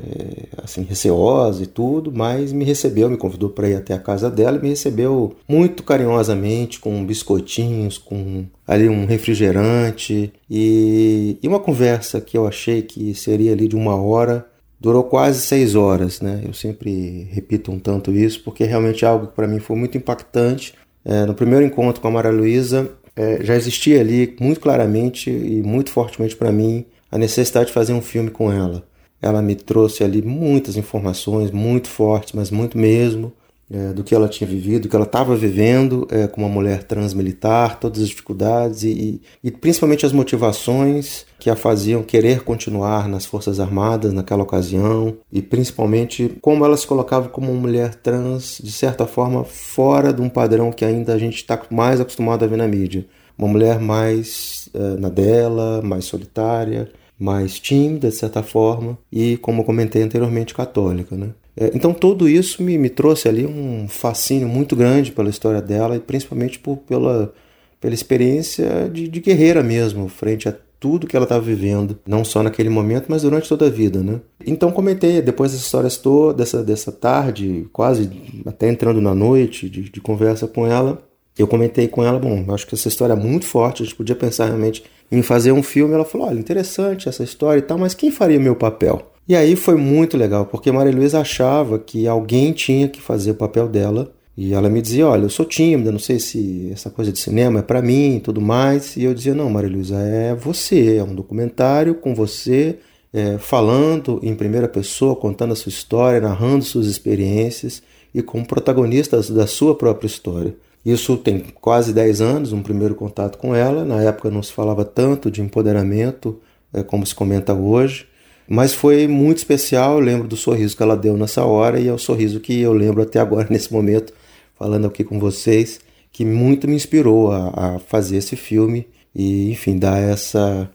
assim 0.61 0.83
receosa 0.83 1.63
e 1.63 1.67
tudo, 1.67 2.11
mas 2.11 2.51
me 2.51 2.65
recebeu, 2.65 3.09
me 3.09 3.17
convidou 3.17 3.49
para 3.49 3.69
ir 3.69 3.75
até 3.75 3.93
a 3.93 3.99
casa 3.99 4.29
dela 4.29 4.57
e 4.57 4.61
me 4.61 4.69
recebeu 4.69 5.35
muito 5.47 5.83
carinhosamente, 5.83 6.79
com 6.79 7.05
biscoitinhos, 7.05 7.97
com 7.97 8.45
ali 8.67 8.89
um 8.89 9.05
refrigerante 9.05 10.33
e, 10.49 11.37
e 11.41 11.47
uma 11.47 11.59
conversa 11.59 12.19
que 12.19 12.37
eu 12.37 12.45
achei 12.45 12.81
que 12.81 13.15
seria 13.15 13.53
ali 13.53 13.67
de 13.67 13.75
uma 13.75 13.95
hora 13.95 14.45
durou 14.83 15.05
quase 15.05 15.39
seis 15.39 15.75
horas, 15.75 16.19
né? 16.19 16.41
Eu 16.45 16.53
sempre 16.53 17.25
repito 17.31 17.71
um 17.71 17.79
tanto 17.79 18.11
isso 18.11 18.43
porque 18.43 18.65
realmente 18.65 19.05
é 19.05 19.07
algo 19.07 19.27
que 19.27 19.33
para 19.33 19.47
mim 19.47 19.59
foi 19.59 19.77
muito 19.77 19.97
impactante. 19.97 20.73
É, 21.05 21.25
no 21.25 21.33
primeiro 21.33 21.65
encontro 21.65 22.01
com 22.01 22.09
a 22.09 22.11
Maria 22.11 22.31
Luísa, 22.31 22.91
é, 23.15 23.39
já 23.41 23.55
existia 23.55 24.01
ali 24.01 24.35
muito 24.41 24.59
claramente 24.59 25.29
e 25.29 25.63
muito 25.63 25.89
fortemente 25.89 26.35
para 26.35 26.51
mim 26.51 26.85
a 27.09 27.17
necessidade 27.17 27.67
de 27.67 27.73
fazer 27.73 27.93
um 27.93 28.01
filme 28.01 28.29
com 28.29 28.51
ela. 28.51 28.83
Ela 29.21 29.41
me 29.41 29.55
trouxe 29.55 30.03
ali 30.03 30.21
muitas 30.21 30.75
informações, 30.75 31.49
muito 31.49 31.87
fortes, 31.87 32.33
mas 32.33 32.51
muito 32.51 32.77
mesmo 32.77 33.31
é, 33.71 33.93
do 33.93 34.03
que 34.03 34.13
ela 34.13 34.27
tinha 34.27 34.47
vivido, 34.47 34.83
do 34.83 34.89
que 34.89 34.95
ela 34.95 35.05
estava 35.05 35.35
vivendo 35.35 36.05
é, 36.11 36.27
como 36.27 36.45
uma 36.45 36.53
mulher 36.53 36.83
transmilitar, 36.83 37.79
todas 37.79 38.01
as 38.01 38.09
dificuldades 38.09 38.83
e, 38.83 39.21
e, 39.43 39.49
principalmente 39.49 40.05
as 40.05 40.11
motivações 40.11 41.25
que 41.43 41.49
a 41.49 41.57
faziam 41.57 42.01
querer 42.01 42.45
continuar 42.45 43.09
nas 43.09 43.25
Forças 43.25 43.59
Armadas 43.59 44.13
naquela 44.13 44.43
ocasião 44.43 45.17
e 45.29 45.41
principalmente 45.41 46.37
como 46.39 46.63
ela 46.63 46.77
se 46.77 46.87
colocava 46.87 47.27
como 47.27 47.51
uma 47.51 47.59
mulher 47.59 47.95
trans, 47.95 48.61
de 48.63 48.71
certa 48.71 49.05
forma, 49.05 49.43
fora 49.43 50.13
de 50.13 50.21
um 50.21 50.29
padrão 50.29 50.71
que 50.71 50.85
ainda 50.85 51.13
a 51.13 51.17
gente 51.17 51.35
está 51.35 51.61
mais 51.69 51.99
acostumado 51.99 52.45
a 52.45 52.47
ver 52.47 52.55
na 52.55 52.65
mídia. 52.65 53.05
Uma 53.37 53.49
mulher 53.49 53.77
mais 53.77 54.69
é, 54.73 54.97
na 54.97 55.09
dela, 55.09 55.81
mais 55.81 56.05
solitária, 56.05 56.89
mais 57.19 57.59
tímida, 57.59 58.07
de 58.07 58.15
certa 58.15 58.41
forma, 58.41 58.97
e, 59.11 59.35
como 59.35 59.65
comentei 59.65 60.01
anteriormente, 60.01 60.53
católica. 60.53 61.13
Né? 61.13 61.31
É, 61.57 61.71
então 61.75 61.93
tudo 61.93 62.29
isso 62.29 62.63
me, 62.63 62.77
me 62.77 62.89
trouxe 62.89 63.27
ali 63.27 63.45
um 63.45 63.85
fascínio 63.89 64.47
muito 64.47 64.77
grande 64.77 65.11
pela 65.11 65.29
história 65.29 65.61
dela 65.61 65.97
e 65.97 65.99
principalmente 65.99 66.57
por, 66.57 66.77
pela, 66.77 67.33
pela 67.81 67.93
experiência 67.93 68.89
de, 68.89 69.09
de 69.09 69.19
guerreira 69.19 69.61
mesmo, 69.61 70.07
frente 70.07 70.47
a 70.47 70.55
tudo 70.83 71.07
que 71.07 71.15
ela 71.15 71.23
estava 71.23 71.39
vivendo, 71.39 71.97
não 72.05 72.25
só 72.25 72.43
naquele 72.43 72.67
momento, 72.67 73.05
mas 73.07 73.21
durante 73.21 73.47
toda 73.47 73.67
a 73.67 73.69
vida, 73.69 74.03
né? 74.03 74.19
Então 74.45 74.69
comentei, 74.69 75.21
depois 75.21 75.51
dessas 75.51 75.65
histórias 75.65 75.95
todas, 75.95 76.35
dessa, 76.35 76.61
dessa 76.61 76.91
tarde, 76.91 77.69
quase 77.71 78.11
até 78.45 78.67
entrando 78.67 78.99
na 78.99 79.15
noite 79.15 79.69
de, 79.69 79.89
de 79.89 80.01
conversa 80.01 80.45
com 80.45 80.67
ela, 80.67 81.01
eu 81.37 81.47
comentei 81.47 81.87
com 81.87 82.03
ela, 82.03 82.19
bom, 82.19 82.43
acho 82.53 82.67
que 82.67 82.75
essa 82.75 82.89
história 82.89 83.13
é 83.13 83.15
muito 83.15 83.45
forte, 83.45 83.81
a 83.81 83.85
gente 83.85 83.95
podia 83.95 84.13
pensar 84.13 84.47
realmente 84.47 84.83
em 85.09 85.21
fazer 85.21 85.53
um 85.53 85.63
filme. 85.63 85.93
Ela 85.93 86.03
falou, 86.03 86.27
olha, 86.27 86.37
interessante 86.37 87.07
essa 87.07 87.23
história 87.23 87.59
e 87.59 87.63
tal, 87.63 87.77
mas 87.77 87.93
quem 87.93 88.11
faria 88.11 88.37
meu 88.37 88.53
papel? 88.57 89.13
E 89.25 89.37
aí 89.37 89.55
foi 89.55 89.77
muito 89.77 90.17
legal, 90.17 90.45
porque 90.47 90.69
Maria 90.69 90.93
Luísa 90.93 91.21
achava 91.21 91.79
que 91.79 92.09
alguém 92.09 92.51
tinha 92.51 92.89
que 92.89 92.99
fazer 92.99 93.31
o 93.31 93.35
papel 93.35 93.69
dela. 93.69 94.11
E 94.35 94.53
ela 94.53 94.69
me 94.69 94.81
dizia: 94.81 95.07
Olha, 95.07 95.23
eu 95.23 95.29
sou 95.29 95.45
tímida, 95.45 95.91
não 95.91 95.99
sei 95.99 96.19
se 96.19 96.69
essa 96.71 96.89
coisa 96.89 97.11
de 97.11 97.19
cinema 97.19 97.59
é 97.59 97.61
para 97.61 97.81
mim 97.81 98.17
e 98.17 98.19
tudo 98.19 98.41
mais. 98.41 98.97
E 98.97 99.03
eu 99.03 99.13
dizia: 99.13 99.33
Não, 99.35 99.49
Maria 99.49 99.69
Luísa, 99.69 99.97
é 99.99 100.33
você, 100.33 100.97
é 100.97 101.03
um 101.03 101.13
documentário 101.13 101.95
com 101.95 102.15
você, 102.15 102.79
é, 103.13 103.37
falando 103.37 104.19
em 104.23 104.35
primeira 104.35 104.67
pessoa, 104.67 105.15
contando 105.15 105.53
a 105.53 105.55
sua 105.55 105.69
história, 105.69 106.19
narrando 106.19 106.63
suas 106.63 106.87
experiências 106.87 107.83
e 108.13 108.21
como 108.21 108.45
protagonista 108.45 109.21
da 109.21 109.47
sua 109.47 109.75
própria 109.75 110.07
história. 110.07 110.55
Isso 110.85 111.15
tem 111.15 111.39
quase 111.61 111.93
10 111.93 112.19
anos, 112.19 112.51
um 112.53 112.61
primeiro 112.61 112.95
contato 112.95 113.37
com 113.37 113.55
ela. 113.55 113.85
Na 113.85 114.01
época 114.01 114.29
não 114.29 114.43
se 114.43 114.51
falava 114.51 114.83
tanto 114.83 115.31
de 115.31 115.41
empoderamento 115.41 116.39
é, 116.73 116.83
como 116.83 117.05
se 117.05 117.15
comenta 117.15 117.53
hoje. 117.53 118.07
Mas 118.47 118.73
foi 118.73 119.07
muito 119.07 119.37
especial, 119.37 119.93
eu 119.93 119.99
lembro 120.01 120.27
do 120.27 120.35
sorriso 120.35 120.75
que 120.75 120.83
ela 120.83 120.97
deu 120.97 121.15
nessa 121.15 121.45
hora 121.45 121.79
e 121.79 121.87
é 121.87 121.93
o 121.93 121.97
sorriso 121.97 122.41
que 122.41 122.59
eu 122.59 122.73
lembro 122.73 123.01
até 123.01 123.19
agora, 123.19 123.47
nesse 123.49 123.71
momento, 123.71 124.13
falando 124.57 124.87
aqui 124.87 125.03
com 125.03 125.19
vocês, 125.19 125.79
que 126.11 126.23
muito 126.25 126.67
me 126.67 126.75
inspirou 126.75 127.31
a, 127.31 127.75
a 127.75 127.79
fazer 127.79 128.17
esse 128.17 128.35
filme 128.35 128.87
e, 129.15 129.51
enfim, 129.51 129.77
dar 129.77 129.97
essa. 129.97 130.69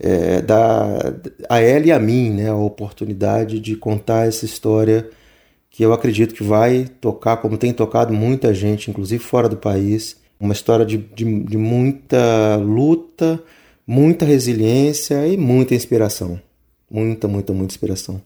É, 0.00 0.40
dar 0.40 1.12
a 1.48 1.58
ela 1.58 1.86
e 1.86 1.90
a 1.90 1.98
mim 1.98 2.30
né, 2.30 2.48
a 2.48 2.54
oportunidade 2.54 3.58
de 3.58 3.74
contar 3.74 4.28
essa 4.28 4.44
história 4.44 5.10
que 5.68 5.84
eu 5.84 5.92
acredito 5.92 6.34
que 6.34 6.42
vai 6.42 6.86
tocar, 7.00 7.38
como 7.38 7.58
tem 7.58 7.72
tocado 7.72 8.12
muita 8.12 8.54
gente, 8.54 8.90
inclusive 8.90 9.22
fora 9.22 9.48
do 9.48 9.56
país, 9.56 10.16
uma 10.38 10.52
história 10.52 10.86
de, 10.86 10.98
de, 10.98 11.44
de 11.44 11.56
muita 11.56 12.56
luta, 12.56 13.42
muita 13.86 14.24
resiliência 14.24 15.26
e 15.26 15.36
muita 15.36 15.74
inspiração. 15.74 16.40
Muita, 16.90 17.28
muita, 17.28 17.52
muita 17.52 17.72
inspiração. 17.72 18.22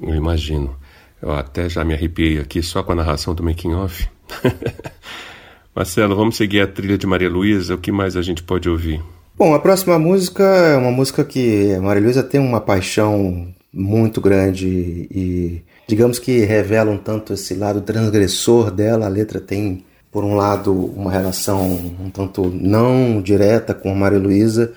Eu 0.00 0.14
imagino. 0.14 0.76
Eu 1.20 1.32
até 1.32 1.68
já 1.68 1.84
me 1.84 1.94
arrepiei 1.94 2.38
aqui 2.38 2.62
só 2.62 2.82
com 2.82 2.92
a 2.92 2.94
narração 2.94 3.34
do 3.34 3.42
making 3.42 3.74
off. 3.74 4.08
Marcelo, 5.74 6.16
vamos 6.16 6.36
seguir 6.36 6.60
a 6.60 6.66
trilha 6.66 6.98
de 6.98 7.06
Maria 7.06 7.28
Luísa. 7.28 7.74
O 7.74 7.78
que 7.78 7.92
mais 7.92 8.16
a 8.16 8.22
gente 8.22 8.42
pode 8.42 8.68
ouvir? 8.68 9.02
Bom, 9.36 9.54
a 9.54 9.60
próxima 9.60 9.98
música 9.98 10.42
é 10.42 10.76
uma 10.76 10.90
música 10.90 11.24
que 11.24 11.76
Maria 11.80 12.02
Luísa 12.02 12.22
tem 12.22 12.40
uma 12.40 12.60
paixão 12.60 13.54
muito 13.72 14.20
grande 14.20 14.66
e, 14.66 15.62
digamos 15.86 16.18
que 16.18 16.40
revela 16.40 16.90
um 16.90 16.98
tanto 16.98 17.32
esse 17.32 17.54
lado 17.54 17.80
transgressor 17.82 18.70
dela. 18.70 19.06
A 19.06 19.08
letra 19.08 19.40
tem, 19.40 19.84
por 20.10 20.24
um 20.24 20.34
lado, 20.34 20.72
uma 20.74 21.12
relação 21.12 21.64
um 22.00 22.10
tanto 22.10 22.50
não 22.50 23.22
direta 23.22 23.74
com 23.74 23.94
Maria 23.94 24.18
Luísa, 24.18 24.72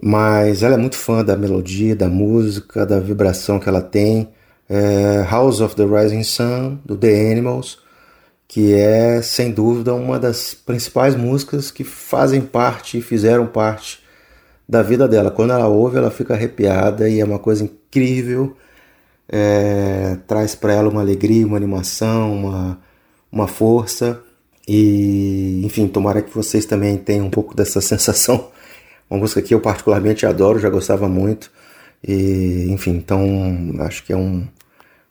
mas 0.00 0.62
ela 0.62 0.74
é 0.74 0.78
muito 0.78 0.96
fã 0.96 1.24
da 1.24 1.36
melodia, 1.36 1.96
da 1.96 2.08
música, 2.08 2.86
da 2.86 3.00
vibração 3.00 3.58
que 3.58 3.68
ela 3.68 3.82
tem. 3.82 4.28
É 4.68 5.26
House 5.28 5.60
of 5.60 5.74
the 5.74 5.84
Rising 5.84 6.22
Sun, 6.22 6.78
do 6.84 6.96
The 6.96 7.32
Animals, 7.32 7.78
que 8.48 8.74
é, 8.74 9.22
sem 9.22 9.52
dúvida, 9.52 9.94
uma 9.94 10.18
das 10.18 10.54
principais 10.54 11.14
músicas 11.14 11.70
que 11.70 11.84
fazem 11.84 12.40
parte 12.40 12.98
e 12.98 13.02
fizeram 13.02 13.46
parte 13.46 14.00
da 14.68 14.82
vida 14.82 15.06
dela. 15.06 15.30
Quando 15.30 15.52
ela 15.52 15.68
ouve, 15.68 15.98
ela 15.98 16.10
fica 16.10 16.34
arrepiada 16.34 17.08
e 17.08 17.20
é 17.20 17.24
uma 17.24 17.38
coisa 17.38 17.64
incrível. 17.64 18.56
É, 19.28 20.16
traz 20.26 20.54
para 20.54 20.72
ela 20.72 20.88
uma 20.88 21.02
alegria, 21.02 21.46
uma 21.46 21.56
animação, 21.56 22.34
uma, 22.34 22.80
uma 23.30 23.46
força. 23.46 24.20
E, 24.66 25.62
enfim, 25.64 25.86
tomara 25.88 26.22
que 26.22 26.34
vocês 26.34 26.66
também 26.66 26.96
tenham 26.96 27.26
um 27.26 27.30
pouco 27.30 27.54
dessa 27.54 27.80
sensação 27.82 28.50
uma 29.10 29.18
música 29.18 29.40
que 29.40 29.54
eu 29.54 29.60
particularmente 29.60 30.26
adoro, 30.26 30.58
já 30.58 30.68
gostava 30.68 31.08
muito. 31.08 31.50
E, 32.06 32.68
enfim, 32.70 32.92
então 32.92 33.22
acho 33.80 34.04
que 34.04 34.12
é 34.12 34.16
um, 34.16 34.46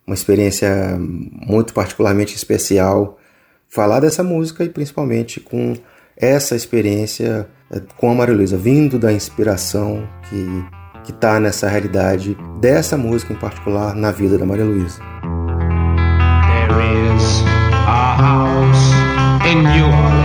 uma 0.06 0.14
experiência 0.14 0.98
muito 1.00 1.74
particularmente 1.74 2.36
especial 2.36 3.17
falar 3.70 4.00
dessa 4.00 4.24
música 4.24 4.64
e 4.64 4.70
principalmente 4.70 5.40
com 5.40 5.76
essa 6.16 6.56
experiência 6.56 7.48
eh, 7.72 7.82
com 7.98 8.10
a 8.12 8.16
Maria 8.16 8.36
Luísa, 8.36 8.58
vindo 8.58 8.98
da 8.98 9.12
inspiração 9.12 10.08
que 10.30 10.66
que 11.08 11.14
está 11.14 11.40
nessa 11.40 11.70
realidade 11.70 12.38
dessa 12.60 12.98
música 12.98 13.32
em 13.32 13.38
particular 13.38 13.96
na 13.96 14.12
vida 14.12 14.38
da 14.38 14.46
Maria 14.46 14.66
Luísa. 14.66 15.00
There 16.50 17.16
is 17.16 17.44
a 17.88 18.18
house 18.20 18.92
in. 19.48 20.17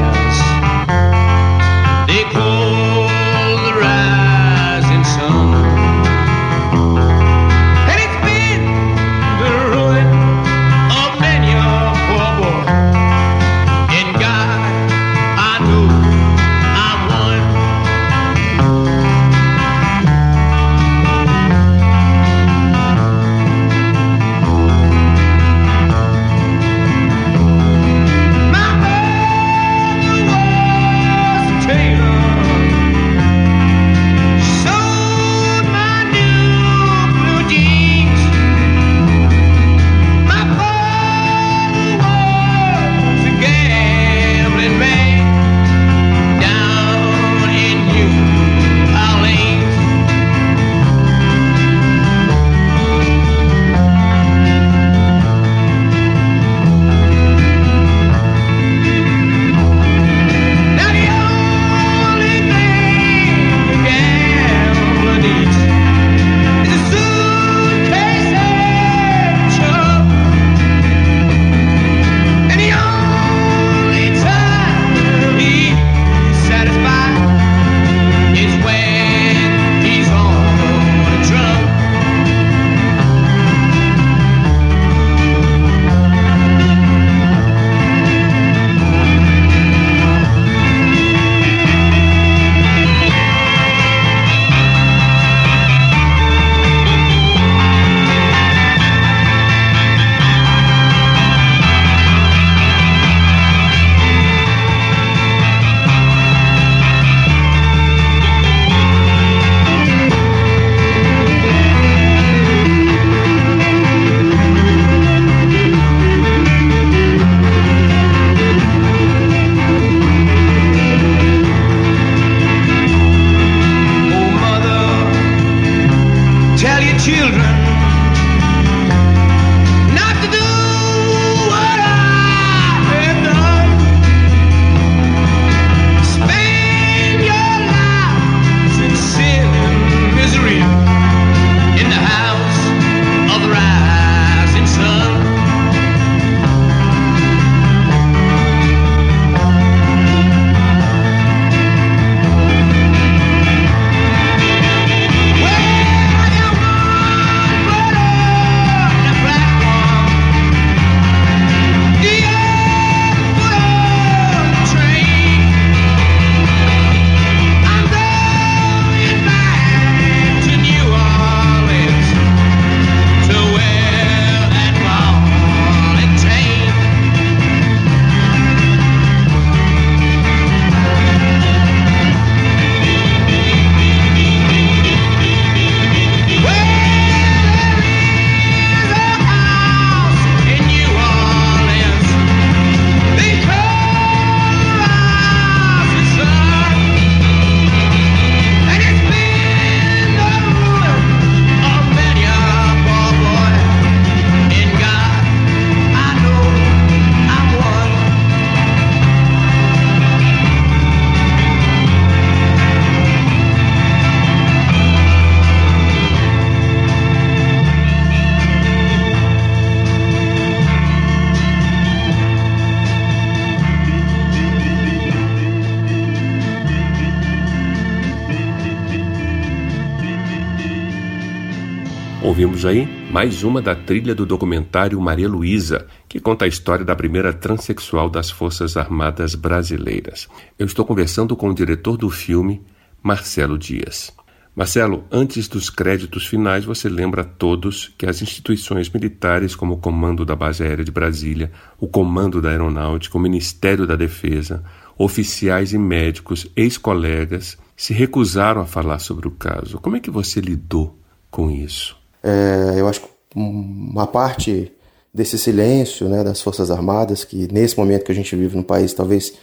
Ouvimos 232.63 232.65
aí 232.65 233.11
mais 233.11 233.43
uma 233.43 233.61
da 233.61 233.75
trilha 233.75 234.15
do 234.15 234.25
documentário 234.25 235.01
Maria 235.01 235.29
Luísa, 235.29 235.87
que 236.09 236.21
conta 236.21 236.45
a 236.45 236.49
história 236.49 236.85
da 236.85 236.95
primeira 236.95 237.33
transexual 237.33 238.09
das 238.09 238.31
Forças 238.31 238.77
Armadas 238.77 239.35
Brasileiras. 239.35 240.29
Eu 240.57 240.67
estou 240.67 240.85
conversando 240.85 241.35
com 241.35 241.49
o 241.49 241.55
diretor 241.55 241.97
do 241.97 242.09
filme, 242.09 242.63
Marcelo 243.03 243.59
Dias. 243.59 244.13
Marcelo, 244.55 245.05
antes 245.11 245.49
dos 245.49 245.71
créditos 245.71 246.27
finais, 246.27 246.65
você 246.65 246.89
lembra 246.89 247.23
a 247.23 247.25
todos 247.25 247.93
que 247.99 248.07
as 248.07 248.23
instituições 248.23 248.89
militares, 248.89 249.57
como 249.57 249.75
o 249.75 249.79
Comando 249.79 250.25
da 250.25 250.37
Base 250.37 250.63
Aérea 250.63 250.85
de 250.85 250.93
Brasília, 250.93 251.51
o 251.81 251.89
Comando 251.89 252.41
da 252.41 252.51
Aeronáutica, 252.51 253.19
o 253.19 253.21
Ministério 253.21 253.87
da 253.87 253.97
Defesa, 253.97 254.63
oficiais 254.97 255.73
e 255.73 255.79
médicos, 255.79 256.47
ex-colegas, 256.55 257.59
se 257.77 257.93
recusaram 257.93 258.61
a 258.61 258.67
falar 258.67 259.01
sobre 259.01 259.27
o 259.27 259.33
caso. 259.33 259.79
Como 259.79 259.97
é 259.97 260.01
que 260.01 260.11
você 260.11 260.41
lidou 260.41 260.97
com 261.31 261.51
isso? 261.51 262.02
É, 262.23 262.75
eu 262.77 262.89
acho 262.89 263.01
que 263.01 263.09
uma 263.35 264.07
parte 264.07 264.73
desse 265.13 265.39
silêncio 265.39 266.09
né, 266.09 266.25
das 266.25 266.41
Forças 266.41 266.71
Armadas, 266.71 267.25
que 267.25 267.49
nesse 267.53 267.77
momento 267.77 268.05
que 268.05 268.13
a 268.13 268.15
gente 268.15 268.35
vive 268.35 268.57
no 268.57 268.65
país 268.65 268.93
talvez 268.95 269.35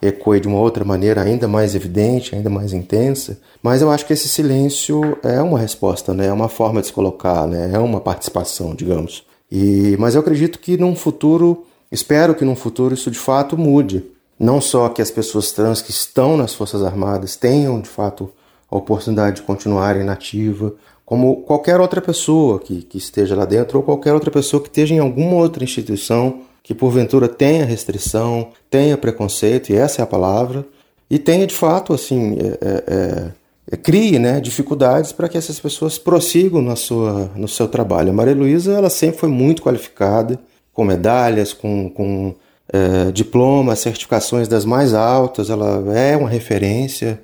ecoe 0.00 0.40
de 0.40 0.46
uma 0.46 0.58
outra 0.58 0.84
maneira 0.84 1.22
ainda 1.22 1.48
mais 1.48 1.74
evidente, 1.74 2.34
ainda 2.34 2.48
mais 2.48 2.72
intensa. 2.72 3.38
Mas 3.62 3.82
eu 3.82 3.90
acho 3.90 4.06
que 4.06 4.12
esse 4.12 4.28
silêncio 4.28 5.18
é 5.22 5.42
uma 5.42 5.58
resposta, 5.58 6.14
né? 6.14 6.26
é 6.26 6.32
uma 6.32 6.48
forma 6.48 6.80
de 6.80 6.86
se 6.86 6.92
colocar, 6.92 7.46
né? 7.46 7.70
é 7.72 7.78
uma 7.78 8.00
participação, 8.00 8.74
digamos. 8.74 9.24
E, 9.50 9.96
mas 9.98 10.14
eu 10.14 10.20
acredito 10.20 10.58
que 10.60 10.76
num 10.76 10.94
futuro, 10.94 11.66
espero 11.90 12.34
que 12.34 12.44
num 12.44 12.56
futuro 12.56 12.94
isso 12.94 13.10
de 13.10 13.18
fato 13.18 13.58
mude. 13.58 14.04
Não 14.38 14.60
só 14.60 14.88
que 14.88 15.02
as 15.02 15.10
pessoas 15.10 15.50
trans 15.50 15.82
que 15.82 15.90
estão 15.90 16.36
nas 16.36 16.54
Forças 16.54 16.84
Armadas 16.84 17.34
tenham 17.34 17.80
de 17.80 17.88
fato 17.88 18.30
a 18.70 18.76
oportunidade 18.76 19.36
de 19.36 19.42
continuarem 19.42 20.04
nativa, 20.04 20.74
como 21.08 21.36
qualquer 21.36 21.80
outra 21.80 22.02
pessoa 22.02 22.58
que, 22.58 22.82
que 22.82 22.98
esteja 22.98 23.34
lá 23.34 23.46
dentro 23.46 23.78
ou 23.78 23.82
qualquer 23.82 24.12
outra 24.12 24.30
pessoa 24.30 24.62
que 24.62 24.68
esteja 24.68 24.94
em 24.94 24.98
alguma 24.98 25.36
outra 25.36 25.64
instituição 25.64 26.40
que 26.62 26.74
porventura 26.74 27.26
tenha 27.26 27.64
restrição, 27.64 28.48
tenha 28.68 28.94
preconceito, 28.94 29.70
e 29.70 29.74
essa 29.74 30.02
é 30.02 30.04
a 30.04 30.06
palavra, 30.06 30.66
e 31.08 31.18
tenha 31.18 31.46
de 31.46 31.54
fato, 31.54 31.94
assim, 31.94 32.36
é, 32.38 32.58
é, 32.60 32.84
é, 32.86 33.30
é 33.72 33.76
crie 33.78 34.18
né, 34.18 34.38
dificuldades 34.38 35.10
para 35.10 35.30
que 35.30 35.38
essas 35.38 35.58
pessoas 35.58 35.96
prossigam 35.96 36.60
na 36.60 36.76
sua, 36.76 37.30
no 37.34 37.48
seu 37.48 37.66
trabalho. 37.68 38.10
A 38.10 38.12
Maria 38.12 38.34
Luísa 38.34 38.74
ela 38.74 38.90
sempre 38.90 39.16
foi 39.16 39.30
muito 39.30 39.62
qualificada, 39.62 40.38
com 40.74 40.84
medalhas, 40.84 41.54
com, 41.54 41.88
com 41.88 42.34
é, 42.70 43.10
diplomas, 43.12 43.78
certificações 43.78 44.46
das 44.46 44.66
mais 44.66 44.92
altas, 44.92 45.48
ela 45.48 45.82
é 45.96 46.14
uma 46.18 46.28
referência. 46.28 47.18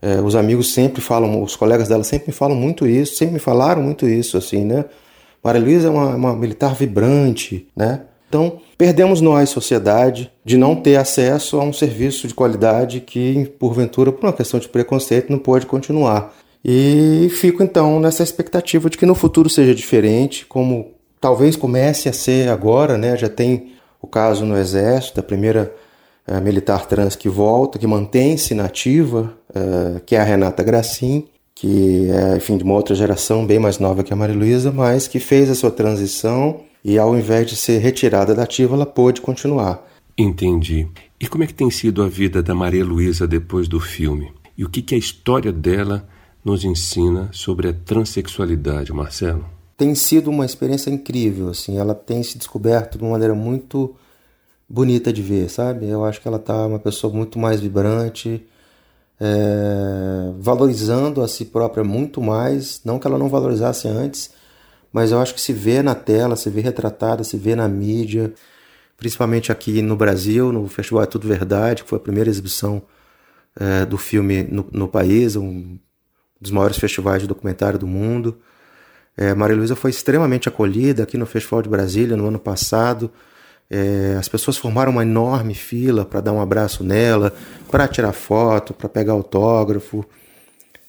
É, 0.00 0.20
os 0.20 0.36
amigos 0.36 0.72
sempre 0.72 1.00
falam, 1.00 1.42
os 1.42 1.56
colegas 1.56 1.88
dela 1.88 2.04
sempre 2.04 2.28
me 2.28 2.32
falam 2.32 2.56
muito 2.56 2.86
isso, 2.86 3.16
sempre 3.16 3.34
me 3.34 3.40
falaram 3.40 3.82
muito 3.82 4.08
isso, 4.08 4.36
assim, 4.36 4.64
né? 4.64 4.84
Maria 5.42 5.60
Luísa 5.60 5.88
é 5.88 5.90
uma, 5.90 6.14
uma 6.14 6.36
militar 6.36 6.74
vibrante, 6.74 7.66
né? 7.74 8.02
Então, 8.28 8.60
perdemos 8.76 9.20
nós, 9.20 9.48
sociedade, 9.48 10.30
de 10.44 10.56
não 10.56 10.76
ter 10.76 10.96
acesso 10.96 11.58
a 11.58 11.64
um 11.64 11.72
serviço 11.72 12.28
de 12.28 12.34
qualidade 12.34 13.00
que, 13.00 13.46
porventura, 13.58 14.12
por 14.12 14.26
uma 14.26 14.32
questão 14.32 14.60
de 14.60 14.68
preconceito, 14.68 15.30
não 15.30 15.38
pode 15.38 15.66
continuar. 15.66 16.34
E 16.62 17.28
fico 17.30 17.62
então 17.62 17.98
nessa 17.98 18.22
expectativa 18.22 18.90
de 18.90 18.98
que 18.98 19.06
no 19.06 19.14
futuro 19.14 19.48
seja 19.48 19.74
diferente, 19.74 20.44
como 20.44 20.92
talvez 21.20 21.56
comece 21.56 22.08
a 22.08 22.12
ser 22.12 22.50
agora, 22.50 22.98
né? 22.98 23.16
Já 23.16 23.28
tem 23.28 23.72
o 24.00 24.06
caso 24.06 24.44
no 24.44 24.56
Exército, 24.56 25.16
da 25.16 25.22
primeira 25.22 25.74
uh, 26.30 26.40
militar 26.42 26.86
trans 26.86 27.16
que 27.16 27.28
volta, 27.28 27.78
que 27.78 27.86
mantém-se 27.86 28.54
nativa, 28.54 29.32
uh, 29.50 30.00
que 30.04 30.14
é 30.14 30.20
a 30.20 30.24
Renata 30.24 30.62
Gracin, 30.62 31.26
que 31.54 32.08
é, 32.08 32.36
enfim, 32.36 32.56
de 32.56 32.62
uma 32.62 32.74
outra 32.74 32.94
geração 32.94 33.44
bem 33.44 33.58
mais 33.58 33.80
nova 33.80 34.04
que 34.04 34.12
a 34.12 34.16
Maria 34.16 34.36
Luísa, 34.36 34.70
mas 34.70 35.08
que 35.08 35.18
fez 35.18 35.50
a 35.50 35.56
sua 35.56 35.72
transição 35.72 36.60
e 36.84 36.96
ao 36.96 37.18
invés 37.18 37.48
de 37.48 37.56
ser 37.56 37.78
retirada 37.78 38.32
da 38.32 38.44
ativa, 38.44 38.76
ela 38.76 38.86
pôde 38.86 39.20
continuar. 39.20 39.84
Entendi. 40.16 40.86
E 41.20 41.26
como 41.26 41.42
é 41.42 41.48
que 41.48 41.54
tem 41.54 41.68
sido 41.68 42.02
a 42.02 42.08
vida 42.08 42.42
da 42.44 42.54
Maria 42.54 42.84
Luísa 42.84 43.26
depois 43.26 43.66
do 43.66 43.80
filme? 43.80 44.32
E 44.56 44.64
o 44.64 44.68
que, 44.68 44.80
que 44.80 44.94
a 44.94 44.98
história 44.98 45.52
dela 45.52 46.08
nos 46.44 46.64
ensina 46.64 47.28
sobre 47.32 47.68
a 47.68 47.72
transexualidade, 47.72 48.92
Marcelo? 48.92 49.44
Tem 49.76 49.94
sido 49.96 50.30
uma 50.30 50.46
experiência 50.46 50.90
incrível, 50.90 51.48
assim, 51.48 51.76
ela 51.76 51.94
tem 51.94 52.22
se 52.22 52.38
descoberto 52.38 52.98
de 52.98 53.04
uma 53.04 53.12
maneira 53.12 53.34
muito 53.34 53.94
bonita 54.68 55.12
de 55.12 55.22
ver, 55.22 55.48
sabe? 55.48 55.88
Eu 55.88 56.04
acho 56.04 56.20
que 56.20 56.28
ela 56.28 56.36
está 56.36 56.66
uma 56.66 56.78
pessoa 56.78 57.12
muito 57.12 57.38
mais 57.38 57.60
vibrante, 57.60 58.46
é, 59.20 60.32
valorizando 60.38 61.22
a 61.22 61.28
si 61.28 61.44
própria 61.46 61.82
muito 61.82 62.20
mais, 62.20 62.80
não 62.84 62.98
que 62.98 63.06
ela 63.06 63.18
não 63.18 63.28
valorizasse 63.28 63.88
antes, 63.88 64.32
mas 64.92 65.10
eu 65.10 65.20
acho 65.20 65.34
que 65.34 65.40
se 65.40 65.52
vê 65.52 65.82
na 65.82 65.94
tela, 65.94 66.36
se 66.36 66.50
vê 66.50 66.60
retratada, 66.60 67.24
se 67.24 67.36
vê 67.36 67.54
na 67.56 67.68
mídia, 67.68 68.32
principalmente 68.96 69.50
aqui 69.52 69.80
no 69.82 69.96
Brasil, 69.96 70.52
no 70.52 70.68
Festival 70.68 71.04
É 71.04 71.06
Tudo 71.06 71.26
Verdade, 71.28 71.82
que 71.82 71.88
foi 71.88 71.98
a 71.98 72.02
primeira 72.02 72.28
exibição 72.28 72.82
é, 73.58 73.84
do 73.84 73.96
filme 73.96 74.44
no, 74.44 74.66
no, 74.72 74.88
país, 74.88 75.36
um 75.36 75.78
dos 76.40 76.50
maiores 76.50 76.78
festivais 76.78 77.22
de 77.22 77.28
documentário 77.28 77.78
do 77.78 77.86
mundo. 77.86 78.38
É, 79.16 79.34
Maria 79.34 79.56
Luísa 79.56 79.74
foi 79.74 79.90
extremamente 79.90 80.48
acolhida 80.48 81.02
aqui 81.02 81.16
no 81.16 81.26
Festival 81.26 81.62
de 81.62 81.68
Brasília 81.68 82.16
no 82.16 82.26
ano 82.28 82.38
passado. 82.38 83.10
É, 83.70 84.16
as 84.18 84.28
pessoas 84.28 84.56
formaram 84.56 84.92
uma 84.92 85.02
enorme 85.02 85.54
fila 85.54 86.04
para 86.04 86.20
dar 86.20 86.32
um 86.32 86.40
abraço 86.40 86.82
nela, 86.82 87.34
para 87.70 87.86
tirar 87.86 88.12
foto, 88.12 88.72
para 88.72 88.88
pegar 88.88 89.12
autógrafo. 89.12 90.04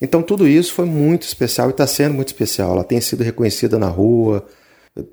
Então 0.02 0.22
tudo 0.22 0.48
isso 0.48 0.74
foi 0.74 0.86
muito 0.86 1.24
especial 1.24 1.68
e 1.68 1.72
está 1.72 1.86
sendo 1.86 2.16
muito 2.16 2.30
especial. 2.30 2.72
Ela 2.72 2.84
tem 2.84 3.02
sido 3.02 3.24
reconhecida 3.24 3.78
na 3.78 3.88
rua, 3.88 4.46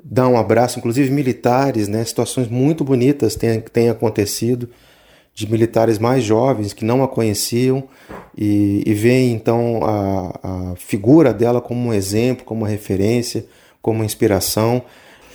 dá 0.02 0.28
um 0.28 0.38
abraço, 0.38 0.78
inclusive 0.78 1.10
militares, 1.10 1.88
né? 1.88 2.04
Situações 2.04 2.48
muito 2.48 2.84
bonitas 2.84 3.34
têm, 3.34 3.60
têm 3.60 3.88
acontecido 3.88 4.68
de 5.34 5.50
militares 5.50 5.98
mais 5.98 6.24
jovens 6.24 6.72
que 6.72 6.84
não 6.84 7.02
a 7.02 7.08
conheciam 7.08 7.84
e, 8.36 8.82
e 8.86 8.94
veem 8.94 9.32
então 9.32 9.80
a, 9.84 10.72
a 10.72 10.76
figura 10.76 11.34
dela 11.34 11.60
como 11.60 11.88
um 11.88 11.92
exemplo, 11.92 12.44
como 12.44 12.62
uma 12.62 12.68
referência, 12.68 13.44
como 13.82 13.98
uma 13.98 14.06
inspiração. 14.06 14.82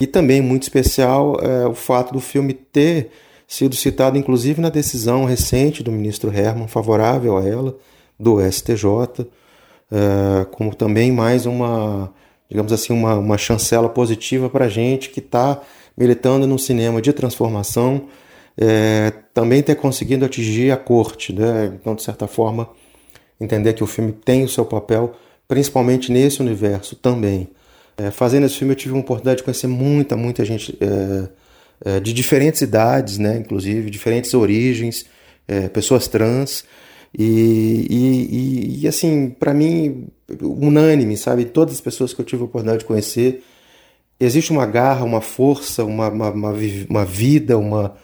E 0.01 0.07
também 0.07 0.41
muito 0.41 0.63
especial 0.63 1.39
é, 1.39 1.67
o 1.67 1.75
fato 1.75 2.11
do 2.11 2.19
filme 2.19 2.55
ter 2.55 3.11
sido 3.47 3.75
citado 3.75 4.17
inclusive 4.17 4.59
na 4.59 4.69
decisão 4.69 5.25
recente 5.25 5.83
do 5.83 5.91
ministro 5.91 6.35
Herman 6.35 6.67
favorável 6.67 7.37
a 7.37 7.45
ela, 7.45 7.77
do 8.19 8.39
STJ, 8.51 8.85
uh, 8.87 10.45
como 10.49 10.73
também 10.73 11.11
mais 11.11 11.45
uma, 11.45 12.11
digamos 12.49 12.73
assim, 12.73 12.91
uma, 12.91 13.13
uma 13.13 13.37
chancela 13.37 13.87
positiva 13.87 14.49
para 14.49 14.65
a 14.65 14.69
gente 14.69 15.11
que 15.11 15.19
está 15.19 15.61
militando 15.95 16.47
no 16.47 16.57
cinema 16.57 16.99
de 16.99 17.13
transformação, 17.13 18.07
é, 18.57 19.13
também 19.35 19.61
ter 19.61 19.75
conseguido 19.75 20.25
atingir 20.25 20.71
a 20.71 20.77
corte, 20.77 21.31
né? 21.31 21.77
então 21.79 21.93
de 21.93 22.01
certa 22.01 22.25
forma 22.25 22.67
entender 23.39 23.73
que 23.73 23.83
o 23.83 23.87
filme 23.87 24.13
tem 24.13 24.43
o 24.43 24.49
seu 24.49 24.65
papel, 24.65 25.13
principalmente 25.47 26.11
nesse 26.11 26.41
universo 26.41 26.95
também. 26.95 27.47
É, 27.97 28.11
fazendo 28.11 28.45
esse 28.45 28.57
filme 28.57 28.73
eu 28.73 28.77
tive 28.77 28.95
a 28.95 28.99
oportunidade 28.99 29.37
de 29.37 29.43
conhecer 29.43 29.67
muita, 29.67 30.15
muita 30.15 30.43
gente 30.45 30.77
é, 30.79 31.29
é, 31.83 31.99
de 31.99 32.13
diferentes 32.13 32.61
idades, 32.61 33.17
né? 33.17 33.37
inclusive 33.37 33.89
diferentes 33.89 34.33
origens, 34.33 35.05
é, 35.47 35.67
pessoas 35.67 36.07
trans, 36.07 36.63
e, 37.17 37.87
e, 37.89 38.81
e 38.81 38.87
assim, 38.87 39.29
para 39.29 39.53
mim, 39.53 40.07
unânime, 40.41 41.17
sabe? 41.17 41.45
Todas 41.45 41.75
as 41.75 41.81
pessoas 41.81 42.13
que 42.13 42.21
eu 42.21 42.25
tive 42.25 42.41
a 42.41 42.45
oportunidade 42.45 42.79
de 42.79 42.85
conhecer, 42.85 43.43
existe 44.19 44.51
uma 44.51 44.65
garra, 44.65 45.03
uma 45.03 45.19
força, 45.19 45.83
uma, 45.83 46.09
uma, 46.09 46.29
uma, 46.29 46.53
uma 46.89 47.05
vida, 47.05 47.57
uma, 47.57 47.95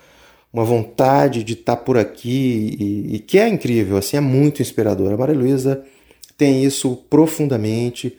uma 0.52 0.66
vontade 0.66 1.44
de 1.44 1.54
estar 1.54 1.78
tá 1.78 1.82
por 1.82 1.98
aqui 1.98 2.76
e, 2.80 3.16
e, 3.16 3.20
que 3.20 3.38
é 3.38 3.48
incrível, 3.48 3.98
assim, 3.98 4.18
é 4.18 4.22
muito 4.22 4.62
inspirador. 4.62 5.14
A 5.14 5.18
Maria 5.18 5.36
Luísa 5.36 5.84
tem 6.38 6.64
isso 6.64 6.96
profundamente 7.10 8.18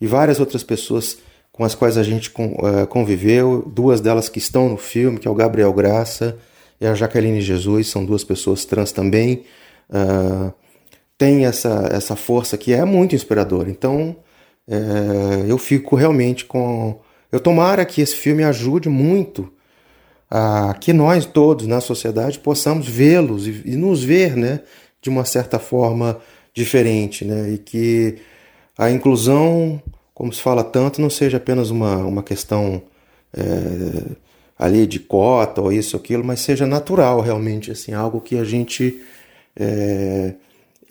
e 0.00 0.06
várias 0.06 0.40
outras 0.40 0.62
pessoas 0.62 1.18
com 1.58 1.64
as 1.64 1.74
quais 1.74 1.98
a 1.98 2.04
gente 2.04 2.32
eh, 2.38 2.86
conviveu, 2.86 3.64
duas 3.66 4.00
delas 4.00 4.28
que 4.28 4.38
estão 4.38 4.68
no 4.68 4.76
filme, 4.76 5.18
que 5.18 5.26
é 5.26 5.30
o 5.30 5.34
Gabriel 5.34 5.72
Graça 5.72 6.38
e 6.80 6.86
a 6.86 6.94
Jaqueline 6.94 7.40
Jesus, 7.40 7.88
são 7.88 8.04
duas 8.04 8.22
pessoas 8.22 8.64
trans 8.64 8.92
também, 8.92 9.42
uh, 9.90 10.52
tem 11.18 11.44
essa, 11.44 11.88
essa 11.90 12.14
força 12.14 12.56
que 12.56 12.72
é 12.72 12.84
muito 12.84 13.16
inspiradora. 13.16 13.68
Então, 13.68 14.14
uh, 14.68 15.44
eu 15.48 15.58
fico 15.58 15.96
realmente 15.96 16.44
com. 16.44 17.00
Eu 17.32 17.40
tomara 17.40 17.84
que 17.84 18.00
esse 18.00 18.14
filme 18.14 18.44
ajude 18.44 18.88
muito 18.88 19.52
a 20.30 20.74
que 20.80 20.92
nós 20.92 21.26
todos 21.26 21.66
na 21.66 21.80
sociedade 21.80 22.38
possamos 22.38 22.86
vê-los 22.86 23.48
e, 23.48 23.62
e, 23.64 23.76
nos 23.76 24.04
ver, 24.04 24.36
né, 24.36 24.60
de 25.02 25.10
uma 25.10 25.24
certa 25.24 25.58
forma 25.58 26.20
diferente, 26.54 27.24
né, 27.24 27.50
e 27.50 27.58
que 27.58 28.18
a 28.78 28.90
inclusão, 28.92 29.82
como 30.14 30.32
se 30.32 30.40
fala 30.40 30.62
tanto, 30.62 31.00
não 31.00 31.10
seja 31.10 31.36
apenas 31.38 31.68
uma, 31.68 31.96
uma 31.96 32.22
questão 32.22 32.80
é, 33.36 33.42
ali 34.56 34.86
de 34.86 35.00
cota 35.00 35.60
ou 35.60 35.72
isso 35.72 35.96
ou 35.96 36.00
aquilo, 36.00 36.24
mas 36.24 36.40
seja 36.40 36.64
natural 36.64 37.20
realmente, 37.20 37.72
assim, 37.72 37.92
algo 37.92 38.20
que 38.20 38.38
a 38.38 38.44
gente 38.44 39.02
é, 39.56 40.34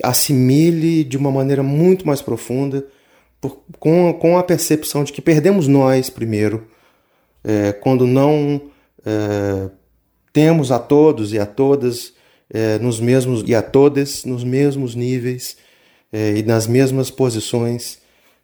assimile 0.03 1.05
de 1.05 1.15
uma 1.15 1.31
maneira 1.31 1.63
muito 1.63 2.05
mais 2.05 2.21
profunda, 2.21 2.85
por, 3.39 3.59
com, 3.79 4.13
com 4.13 4.37
a 4.37 4.43
percepção 4.43 5.05
de 5.05 5.13
que 5.13 5.21
perdemos 5.21 5.67
nós 5.67 6.09
primeiro, 6.09 6.67
é, 7.43 7.71
quando 7.71 8.05
não 8.05 8.61
é, 9.05 9.69
temos 10.33 10.73
a 10.73 10.79
todos 10.79 11.31
e 11.31 11.39
a 11.39 11.45
todas 11.45 12.13
é, 12.49 12.77
nos 12.79 12.99
mesmos 12.99 13.43
e 13.47 13.55
a 13.55 13.61
todas 13.61 14.25
nos 14.25 14.43
mesmos 14.43 14.93
níveis 14.93 15.55
e 16.11 16.43
nas 16.43 16.67
mesmas 16.67 17.09
posições 17.09 17.99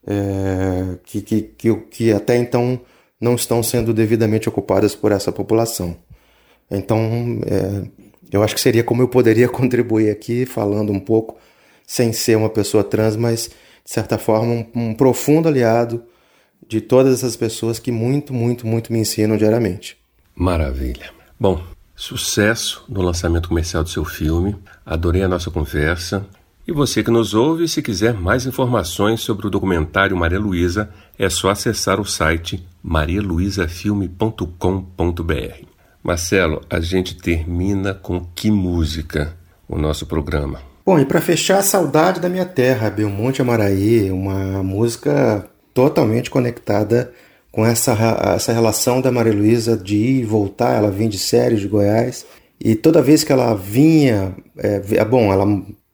é, 0.06 0.98
que, 1.04 1.22
que, 1.22 1.42
que, 1.42 1.76
que 1.76 2.12
até 2.12 2.38
então 2.38 2.80
não 3.20 3.36
estão 3.36 3.64
sendo 3.64 3.94
devidamente 3.94 4.50
ocupadas 4.50 4.96
por 4.96 5.12
essa 5.12 5.32
população. 5.32 5.96
Então, 6.70 7.40
é, 7.46 7.88
eu 8.32 8.44
acho 8.44 8.56
que 8.56 8.62
seria 8.62 8.84
como 8.84 9.02
eu 9.02 9.08
poderia 9.08 9.48
contribuir 9.50 10.10
aqui, 10.10 10.46
falando 10.46 10.92
um 10.92 11.00
pouco, 11.00 11.38
sem 11.86 12.12
ser 12.12 12.36
uma 12.36 12.50
pessoa 12.50 12.84
trans, 12.84 13.16
mas 13.16 13.50
de 13.84 13.92
certa 13.92 14.18
forma 14.18 14.52
um, 14.52 14.90
um 14.90 14.94
profundo 14.94 15.48
aliado 15.48 16.04
de 16.68 16.82
todas 16.82 17.14
essas 17.14 17.36
pessoas 17.36 17.80
que 17.80 17.92
muito, 17.92 18.34
muito, 18.34 18.66
muito 18.66 18.92
me 18.92 19.00
ensinam 19.00 19.38
diariamente. 19.38 19.98
Maravilha. 20.36 21.12
Bom, 21.40 21.62
Sucesso 21.96 22.84
no 22.90 23.02
lançamento 23.02 23.48
comercial 23.48 23.84
do 23.84 23.90
seu 23.90 24.04
filme. 24.04 24.56
Adorei 24.86 25.22
a 25.22 25.28
nossa 25.28 25.52
conversa. 25.52 26.26
E 26.66 26.72
você 26.72 27.04
que 27.04 27.12
nos 27.12 27.34
ouve, 27.34 27.68
se 27.68 27.82
quiser 27.82 28.14
mais 28.14 28.46
informações 28.46 29.20
sobre 29.20 29.46
o 29.46 29.50
documentário 29.50 30.16
Maria 30.16 30.40
Luísa, 30.40 30.90
é 31.20 31.30
só 31.30 31.50
acessar 31.50 32.00
o 32.00 32.06
site 32.06 32.66
marialuisafilme.com.br. 32.82 35.66
Marcelo, 36.02 36.62
a 36.70 36.80
gente 36.80 37.18
termina 37.18 37.94
com 37.94 38.22
que 38.34 38.50
música 38.50 39.36
o 39.68 39.78
nosso 39.78 40.06
programa? 40.06 40.62
Bom, 40.86 40.98
e 40.98 41.06
para 41.06 41.20
fechar, 41.20 41.62
Saudade 41.62 42.22
da 42.22 42.30
Minha 42.30 42.46
Terra, 42.46 42.90
Belmonte 42.90 43.42
Amaraí, 43.42 44.10
uma 44.10 44.64
música 44.64 45.46
totalmente 45.74 46.30
conectada 46.30 47.12
com 47.52 47.66
essa, 47.66 47.92
essa 48.36 48.54
relação 48.54 49.02
da 49.02 49.12
Maria 49.12 49.34
Luísa 49.34 49.76
de 49.76 49.98
ir 49.98 50.22
e 50.22 50.26
voltar. 50.26 50.78
Ela 50.78 50.92
vinha 50.92 51.10
de 51.10 51.20
Séries, 51.20 51.60
de 51.60 51.68
Goiás, 51.68 52.26
e 52.58 52.74
toda 52.74 53.02
vez 53.02 53.26
que 53.26 53.34
ela 53.34 53.54
vinha, 53.54 54.34
é, 54.58 55.04
bom, 55.04 55.32
ela 55.32 55.46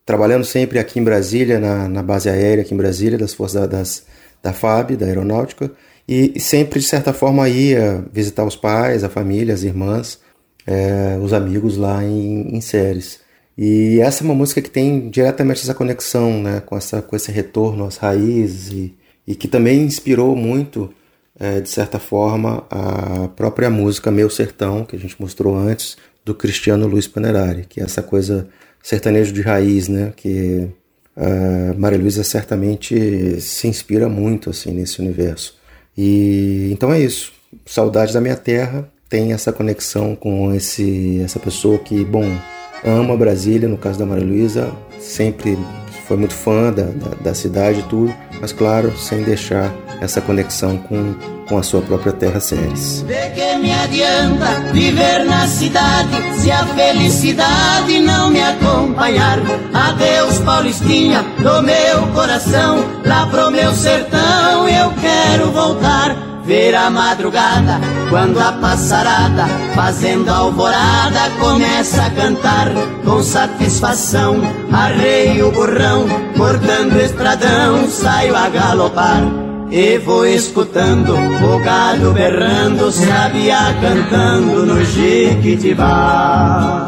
trabalhando 0.10 0.44
sempre 0.44 0.80
aqui 0.80 1.00
em 1.00 1.04
Brasília, 1.04 1.60
na, 1.60 1.88
na 1.88 2.02
base 2.02 2.28
aérea 2.28 2.64
aqui 2.64 2.74
em 2.74 2.78
Brasília, 2.78 3.16
das 3.16 3.32
forças 3.32 3.62
da, 3.62 3.68
das, 3.68 4.06
da 4.42 4.52
FAB, 4.52 4.98
da 4.98 5.06
Aeronáutica, 5.06 5.72
e 6.08 6.40
sempre, 6.40 6.80
de 6.80 6.88
certa 6.88 7.14
forma, 7.14 7.48
ia 7.48 8.04
visitar 8.12 8.44
os 8.44 8.56
pais, 8.56 9.04
a 9.04 9.10
família, 9.10 9.54
as 9.54 9.62
irmãs, 9.62 10.18
é, 10.66 11.16
os 11.22 11.32
amigos 11.32 11.78
lá 11.78 12.04
em, 12.04 12.56
em 12.56 12.60
séries. 12.60 13.20
E 13.56 14.00
essa 14.00 14.24
é 14.24 14.26
uma 14.26 14.34
música 14.34 14.64
que 14.64 14.72
tem 14.72 15.12
diretamente 15.12 15.62
essa 15.62 15.76
conexão 15.76 16.42
né, 16.42 16.60
com, 16.60 16.76
essa, 16.76 17.04
com 17.04 17.16
esse 17.16 17.32
retorno 17.32 17.86
às 17.86 17.98
raízes 17.98 18.72
e, 18.72 18.98
e 19.28 19.36
que 19.36 19.48
também 19.48 19.84
inspirou 19.84 20.36
muito, 20.36 20.92
é, 21.40 21.62
de 21.62 21.70
certa 21.70 22.00
forma, 22.00 22.66
a 22.72 23.28
própria 23.36 23.70
música 23.70 24.10
Meu 24.10 24.32
Sertão, 24.32 24.84
que 24.86 24.96
a 24.96 25.00
gente 25.00 25.22
mostrou 25.22 25.56
antes, 25.56 25.98
do 26.26 26.34
Cristiano 26.34 26.88
Luiz 26.88 27.08
Panerari, 27.08 27.68
que 27.70 27.80
é 27.80 27.84
essa 27.84 28.02
coisa 28.02 28.50
sertanejo 28.82 29.32
de 29.34 29.42
raiz, 29.42 29.88
né, 29.88 30.14
que 30.16 30.68
a 31.16 31.74
Maria 31.78 32.00
Luísa 32.00 32.24
certamente 32.24 33.40
se 33.42 33.68
inspira 33.68 34.08
muito 34.08 34.50
assim 34.50 34.72
nesse 34.72 35.02
universo. 35.02 35.58
E 35.98 36.70
então 36.72 36.94
é 36.94 37.00
isso. 37.00 37.34
Saudade 37.66 38.14
da 38.14 38.22
minha 38.22 38.36
terra 38.36 38.90
tem 39.10 39.34
essa 39.34 39.52
conexão 39.52 40.16
com 40.16 40.54
esse 40.54 41.20
essa 41.24 41.40
pessoa 41.40 41.78
que, 41.80 42.06
bom, 42.06 42.26
ama 42.86 43.18
Brasília, 43.18 43.68
no 43.68 43.78
caso 43.78 44.00
da 44.00 44.06
Maria 44.06 44.26
Luísa, 44.26 44.72
sempre 45.00 45.58
foi 46.08 46.18
muito 46.18 46.34
fã 46.34 46.72
da, 46.72 46.86
da, 46.86 47.10
da, 47.22 47.34
cidade 47.34 47.82
e 47.82 47.84
tudo, 47.84 48.14
mas 48.40 48.52
claro, 48.52 48.96
sem 48.98 49.24
deixar 49.24 49.72
essa 50.02 50.20
conexão 50.20 50.78
com, 50.78 51.14
com 51.50 51.58
a 51.58 51.64
sua 51.64 51.82
própria 51.82 52.14
terra 52.14 52.40
Séries. 52.40 53.02
De 53.02 53.30
que 53.32 53.56
me 53.58 53.74
adianta 53.74 54.72
viver 54.72 55.26
na 55.26 55.48
cidade 55.48 56.16
se 56.40 56.52
a 56.52 56.64
felicidade 56.68 58.00
não 58.00 58.30
me 58.30 58.42
acompanhar? 58.42 59.40
Adeus, 59.74 60.38
Paulistinha, 60.40 61.24
do 61.40 61.64
meu 61.64 62.08
coração, 62.14 62.86
lá 63.04 63.26
pro 63.26 63.52
meu 63.52 63.74
sertão 63.74 64.70
eu 64.70 64.94
quero 65.02 65.52
voltar 65.52 66.16
ver 66.46 66.74
a 66.74 66.90
madrugada, 66.90 67.80
quando 68.10 68.40
a 68.40 68.52
passarada, 68.54 69.46
fazendo 69.76 70.30
alvorada, 70.30 71.30
começa 71.40 72.02
a 72.04 72.10
cantar 72.10 72.70
com 73.06 73.22
satisfação. 73.22 74.42
Arrei 74.72 75.44
o 75.44 75.52
burrão, 75.52 76.08
cortando 76.36 77.00
estradão, 77.00 77.88
saio 77.88 78.36
a 78.36 78.50
galopar. 78.50 79.49
E 79.72 80.00
vou 80.00 80.26
escutando 80.26 81.14
o 81.14 81.60
gado 81.60 82.12
berrando, 82.12 82.92
sabia 82.92 83.76
cantando 83.82 84.66
no 84.66 84.84
Jiquitibá. 84.84 86.88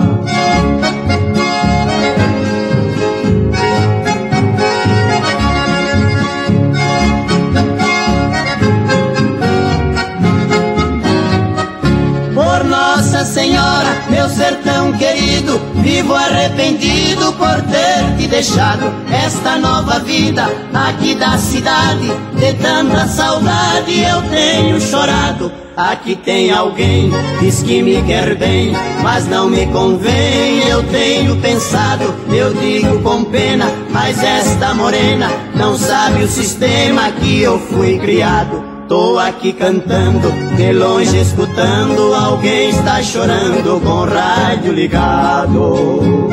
Senhora, 13.26 14.04
meu 14.10 14.28
sertão 14.28 14.91
querido, 14.94 15.58
vivo 15.76 16.13
arrependido 16.13 17.32
por 17.34 17.62
ter 17.62 18.17
te 18.17 18.28
deixado 18.28 18.91
esta 19.12 19.58
nova 19.58 20.00
vida 20.00 20.50
aqui 20.74 21.13
da 21.15 21.38
cidade. 21.38 22.08
De 22.36 22.54
tanta 22.56 23.08
saudade 23.08 24.02
eu 24.02 24.21
tenho 24.30 24.80
chorado. 24.80 25.52
Aqui 25.76 26.15
tem 26.15 26.52
alguém, 26.52 27.10
diz 27.39 27.63
que 27.63 27.82
me 27.82 28.02
quer 28.04 28.36
bem, 28.36 28.74
mas 29.02 29.28
não 29.28 29.50
me 29.50 29.65
convém. 29.67 30.67
Eu 30.67 30.84
tenho 30.84 31.38
pensado, 31.38 32.13
eu 32.30 32.54
digo 32.54 33.02
com 33.02 33.24
pena, 33.24 33.65
mas 33.89 34.21
esta 34.21 34.74
morena 34.74 35.30
não 35.56 35.78
sabe 35.78 36.24
o 36.24 36.28
sistema 36.28 37.12
que 37.12 37.41
eu 37.41 37.58
fui 37.60 37.97
criado. 38.00 38.63
Tô 38.88 39.17
aqui 39.17 39.54
cantando, 39.54 40.30
de 40.58 40.74
longe 40.74 41.17
escutando, 41.17 42.13
alguém 42.13 42.69
está 42.69 43.02
chorando 43.02 43.82
com 43.82 43.89
o 43.89 44.06
rádio 44.06 44.74
ligado. 44.74 46.30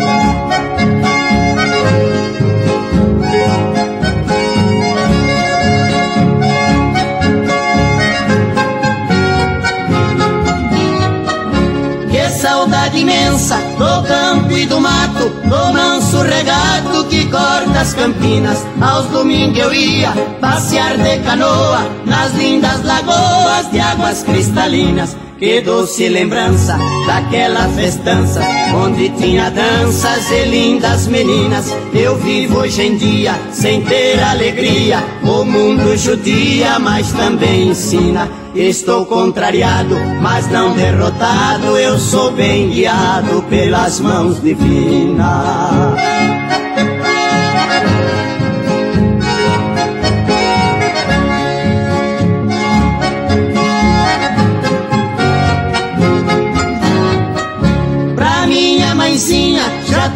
Imensa 13.00 13.56
do 13.78 14.06
campo 14.06 14.56
e 14.56 14.66
do 14.66 14.80
mato, 14.80 15.28
do 15.28 15.72
manso 15.72 16.22
regado 16.22 17.04
que 17.04 17.26
corta 17.26 17.80
as 17.80 17.94
campinas. 17.94 18.66
Aos 18.80 19.06
domingos 19.06 19.58
eu 19.58 19.72
ia 19.72 20.11
passear 20.40 20.96
de 20.96 21.18
canoa 21.20 21.88
nas 22.04 22.32
lindas 22.34 22.82
lagoas 22.84 23.70
de 23.70 23.80
águas 23.80 24.22
cristalinas. 24.22 25.16
Que 25.38 25.61
doce 25.61 26.08
lembrança 26.08 26.76
daquela 27.06 27.68
festança 27.68 28.40
onde 28.74 29.08
tinha 29.11 29.48
danças 29.52 30.28
e 30.32 30.44
lindas 30.46 31.06
meninas. 31.06 31.72
Eu 31.94 32.16
vivo 32.16 32.58
hoje 32.58 32.82
em 32.82 32.96
dia 32.96 33.38
sem 33.52 33.80
ter 33.82 34.20
alegria. 34.20 34.98
O 35.22 35.44
mundo 35.44 35.96
judia, 35.96 36.80
mas 36.80 37.12
também 37.12 37.68
ensina. 37.68 38.28
Estou 38.54 39.06
contrariado, 39.06 39.96
mas 40.20 40.50
não 40.50 40.74
derrotado. 40.74 41.76
Eu 41.78 41.98
sou 41.98 42.32
bem 42.32 42.70
guiado 42.70 43.42
pelas 43.44 44.00
mãos 44.00 44.42
divinas. 44.42 45.98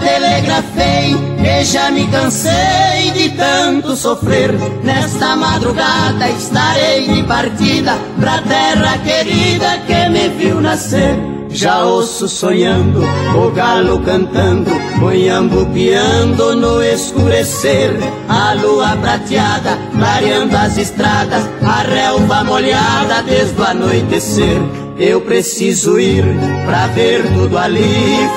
telegrafei 0.03 1.32
já 1.64 1.90
me 1.90 2.07
cansei 2.09 3.11
de 3.12 3.31
tanto 3.31 3.96
sofrer. 3.96 4.53
Nesta 4.83 5.37
madrugada 5.37 6.29
estarei 6.31 7.09
de 7.09 7.22
partida 7.25 7.96
pra 8.18 8.42
terra 8.42 8.98
querida 8.98 9.79
que 9.87 10.09
me 10.09 10.29
viu 10.29 10.61
nascer. 10.61 11.33
Já 11.55 11.85
ouço 11.85 12.29
sonhando, 12.29 13.03
o 13.37 13.51
galo 13.51 14.01
cantando, 14.01 14.70
boiambo 14.98 15.66
piando 15.66 16.57
no 16.57 16.83
escurecer. 16.83 17.90
A 18.27 18.55
lua 18.55 18.96
prateada, 18.96 19.79
clareando 19.92 20.57
as 20.57 20.79
estradas, 20.79 21.46
a 21.62 21.83
relva 21.83 22.42
molhada 22.42 23.22
desde 23.22 23.61
o 23.61 23.64
anoitecer. 23.64 24.82
Eu 24.99 25.21
preciso 25.23 25.99
ir 25.99 26.25
pra 26.67 26.87
ver 26.89 27.23
tudo 27.33 27.57
ali. 27.59 27.83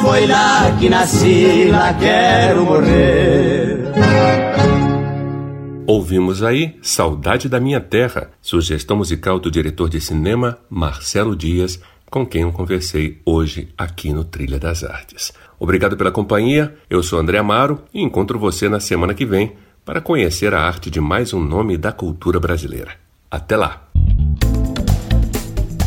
Foi 0.01 0.25
lá 0.25 0.75
que 0.79 0.89
nasci, 0.89 1.69
lá 1.69 1.93
quero 1.93 2.65
morrer. 2.65 3.85
Ouvimos 5.87 6.41
aí 6.41 6.77
Saudade 6.81 7.47
da 7.47 7.59
Minha 7.59 7.79
Terra, 7.79 8.31
sugestão 8.41 8.97
musical 8.97 9.39
do 9.39 9.51
diretor 9.51 9.87
de 9.87 10.01
cinema 10.01 10.57
Marcelo 10.67 11.35
Dias, 11.35 11.79
com 12.09 12.25
quem 12.25 12.41
eu 12.41 12.51
conversei 12.51 13.21
hoje 13.23 13.69
aqui 13.77 14.11
no 14.11 14.23
Trilha 14.23 14.57
das 14.57 14.83
Artes. 14.83 15.31
Obrigado 15.59 15.95
pela 15.95 16.11
companhia, 16.11 16.75
eu 16.89 17.03
sou 17.03 17.19
André 17.19 17.37
Amaro 17.37 17.83
e 17.93 18.01
encontro 18.01 18.39
você 18.39 18.67
na 18.67 18.79
semana 18.79 19.13
que 19.13 19.25
vem 19.25 19.53
para 19.85 20.01
conhecer 20.01 20.53
a 20.55 20.61
arte 20.61 20.89
de 20.89 20.99
mais 20.99 21.33
um 21.33 21.39
nome 21.39 21.77
da 21.77 21.91
cultura 21.91 22.39
brasileira. 22.39 22.93
Até 23.29 23.55
lá! 23.55 23.84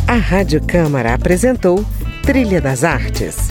A 0.09 0.15
Rádio 0.15 0.63
Câmara 0.67 1.13
apresentou 1.13 1.85
Trilha 2.23 2.63
das 2.63 2.83
Artes. 2.83 3.51